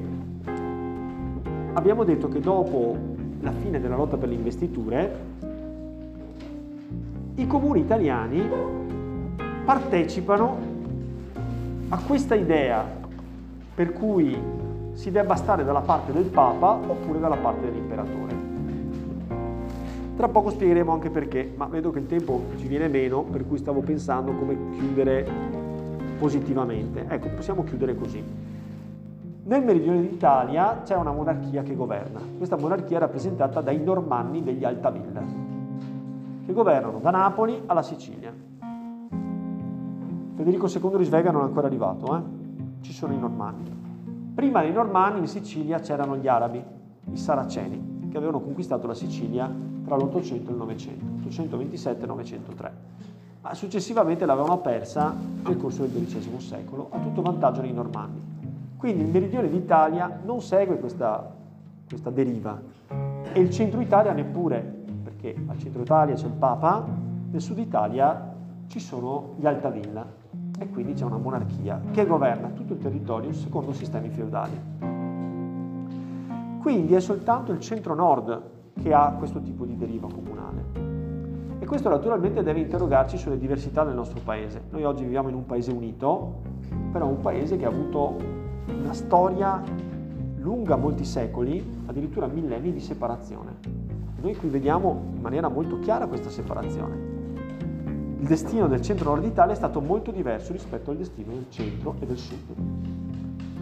abbiamo 1.71 2.03
detto 2.03 2.27
che 2.27 2.41
dopo 2.41 2.97
la 3.39 3.53
fine 3.53 3.79
della 3.79 3.95
lotta 3.95 4.17
per 4.17 4.27
le 4.27 4.35
investiture, 4.35 5.19
i 7.35 7.47
comuni 7.47 7.79
italiani 7.79 8.49
partecipano 9.63 10.57
a 11.87 11.97
questa 11.99 12.35
idea 12.35 12.85
per 13.73 13.93
cui 13.93 14.37
si 15.01 15.09
debba 15.09 15.33
stare 15.33 15.63
dalla 15.63 15.81
parte 15.81 16.11
del 16.11 16.25
Papa 16.25 16.73
oppure 16.73 17.19
dalla 17.19 17.37
parte 17.37 17.65
dell'imperatore. 17.65 18.35
Tra 20.15 20.27
poco 20.27 20.51
spiegheremo 20.51 20.91
anche 20.91 21.09
perché, 21.09 21.51
ma 21.55 21.65
vedo 21.65 21.89
che 21.89 21.97
il 21.97 22.05
tempo 22.05 22.43
ci 22.57 22.67
viene 22.67 22.87
meno, 22.87 23.23
per 23.23 23.47
cui 23.47 23.57
stavo 23.57 23.79
pensando 23.79 24.31
come 24.31 24.55
chiudere 24.75 25.27
positivamente. 26.19 27.07
Ecco, 27.09 27.29
possiamo 27.29 27.63
chiudere 27.63 27.95
così. 27.95 28.23
Nel 29.43 29.63
meridione 29.63 30.01
d'Italia 30.01 30.81
c'è 30.83 30.95
una 30.95 31.11
monarchia 31.11 31.63
che 31.63 31.73
governa. 31.73 32.19
Questa 32.37 32.55
monarchia 32.55 32.97
è 32.97 32.99
rappresentata 32.99 33.59
dai 33.61 33.81
normanni 33.83 34.43
degli 34.43 34.63
Altavilla, 34.63 35.23
che 36.45 36.53
governano 36.53 36.99
da 36.99 37.09
Napoli 37.09 37.59
alla 37.65 37.81
Sicilia. 37.81 38.31
Federico 40.35 40.67
II 40.67 40.97
di 40.97 41.05
Svega 41.05 41.31
non 41.31 41.41
è 41.41 41.45
ancora 41.45 41.65
arrivato, 41.65 42.15
eh? 42.15 42.21
ci 42.81 42.93
sono 42.93 43.13
i 43.13 43.17
normanni. 43.17 43.80
Prima 44.41 44.61
dei 44.61 44.71
normanni 44.71 45.19
in 45.19 45.27
Sicilia 45.27 45.77
c'erano 45.77 46.17
gli 46.17 46.27
arabi, 46.27 46.59
i 47.11 47.15
saraceni, 47.15 48.07
che 48.09 48.17
avevano 48.17 48.41
conquistato 48.41 48.87
la 48.87 48.95
Sicilia 48.95 49.47
tra 49.85 49.95
l'800 49.95 50.31
e 50.31 50.35
il 50.49 50.55
900, 50.55 51.05
827 51.27 52.03
e 52.03 52.07
903. 52.07 52.73
Ma 53.41 53.53
successivamente 53.53 54.25
l'avevano 54.25 54.57
persa 54.57 55.13
nel 55.43 55.57
corso 55.57 55.85
del 55.85 56.07
XII 56.07 56.39
secolo, 56.39 56.87
a 56.89 56.97
tutto 56.97 57.21
vantaggio 57.21 57.61
dei 57.61 57.71
normanni. 57.71 58.19
Quindi 58.77 59.03
il 59.03 59.09
meridione 59.09 59.47
d'Italia 59.47 60.19
non 60.23 60.41
segue 60.41 60.79
questa, 60.79 61.31
questa 61.87 62.09
deriva 62.09 62.59
e 63.33 63.39
il 63.39 63.51
centro 63.51 63.79
Italia 63.79 64.11
neppure, 64.11 64.59
perché 65.03 65.35
al 65.45 65.59
centro 65.59 65.83
Italia 65.83 66.15
c'è 66.15 66.25
il 66.25 66.31
Papa, 66.31 66.83
nel 67.29 67.41
sud 67.41 67.59
Italia 67.59 68.33
ci 68.65 68.79
sono 68.79 69.35
gli 69.37 69.45
Altavilla 69.45 70.20
e 70.61 70.69
quindi 70.69 70.93
c'è 70.93 71.05
una 71.05 71.17
monarchia 71.17 71.81
che 71.91 72.05
governa 72.05 72.49
tutto 72.49 72.73
il 72.73 72.79
territorio 72.79 73.33
secondo 73.33 73.73
sistemi 73.73 74.09
feudali. 74.09 74.61
Quindi 76.61 76.93
è 76.93 76.99
soltanto 76.99 77.51
il 77.51 77.59
centro-nord 77.59 78.41
che 78.79 78.93
ha 78.93 79.15
questo 79.17 79.41
tipo 79.41 79.65
di 79.65 79.75
deriva 79.75 80.07
comunale. 80.07 81.57
E 81.57 81.65
questo 81.65 81.89
naturalmente 81.89 82.43
deve 82.43 82.59
interrogarci 82.59 83.17
sulle 83.17 83.39
diversità 83.39 83.83
del 83.83 83.95
nostro 83.95 84.19
paese. 84.23 84.65
Noi 84.69 84.83
oggi 84.83 85.03
viviamo 85.03 85.29
in 85.29 85.35
un 85.35 85.47
paese 85.47 85.71
unito, 85.71 86.41
però 86.91 87.07
un 87.07 87.21
paese 87.21 87.57
che 87.57 87.65
ha 87.65 87.69
avuto 87.69 88.17
una 88.67 88.93
storia 88.93 89.63
lunga 90.37 90.75
molti 90.75 91.05
secoli, 91.05 91.83
addirittura 91.87 92.27
millenni 92.27 92.71
di 92.71 92.79
separazione. 92.79 93.57
Noi 94.21 94.35
qui 94.35 94.49
vediamo 94.49 95.05
in 95.15 95.21
maniera 95.21 95.49
molto 95.49 95.79
chiara 95.79 96.05
questa 96.05 96.29
separazione. 96.29 97.10
Il 98.21 98.27
destino 98.27 98.67
del 98.67 98.83
centro-nord 98.83 99.25
Italia 99.25 99.53
è 99.53 99.57
stato 99.57 99.81
molto 99.81 100.11
diverso 100.11 100.51
rispetto 100.51 100.91
al 100.91 100.97
destino 100.97 101.33
del 101.33 101.47
centro 101.49 101.95
e 101.99 102.05
del 102.05 102.19
sud. 102.19 102.53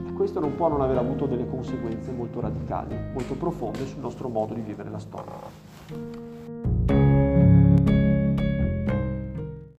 E 0.06 0.12
questo 0.12 0.42
non 0.42 0.58
può 0.58 0.68
non 0.68 0.82
aver 0.82 0.98
avuto 0.98 1.28
delle 1.28 1.48
conseguenze 1.48 2.12
molto 2.12 2.42
radicali, 2.42 2.94
molto 3.14 3.36
profonde 3.36 3.86
sul 3.88 4.02
nostro 4.02 4.28
modo 4.28 4.54
di 4.54 4.60
vivere 4.60 4.90
la 4.90 5.00
storia. 5.00 6.29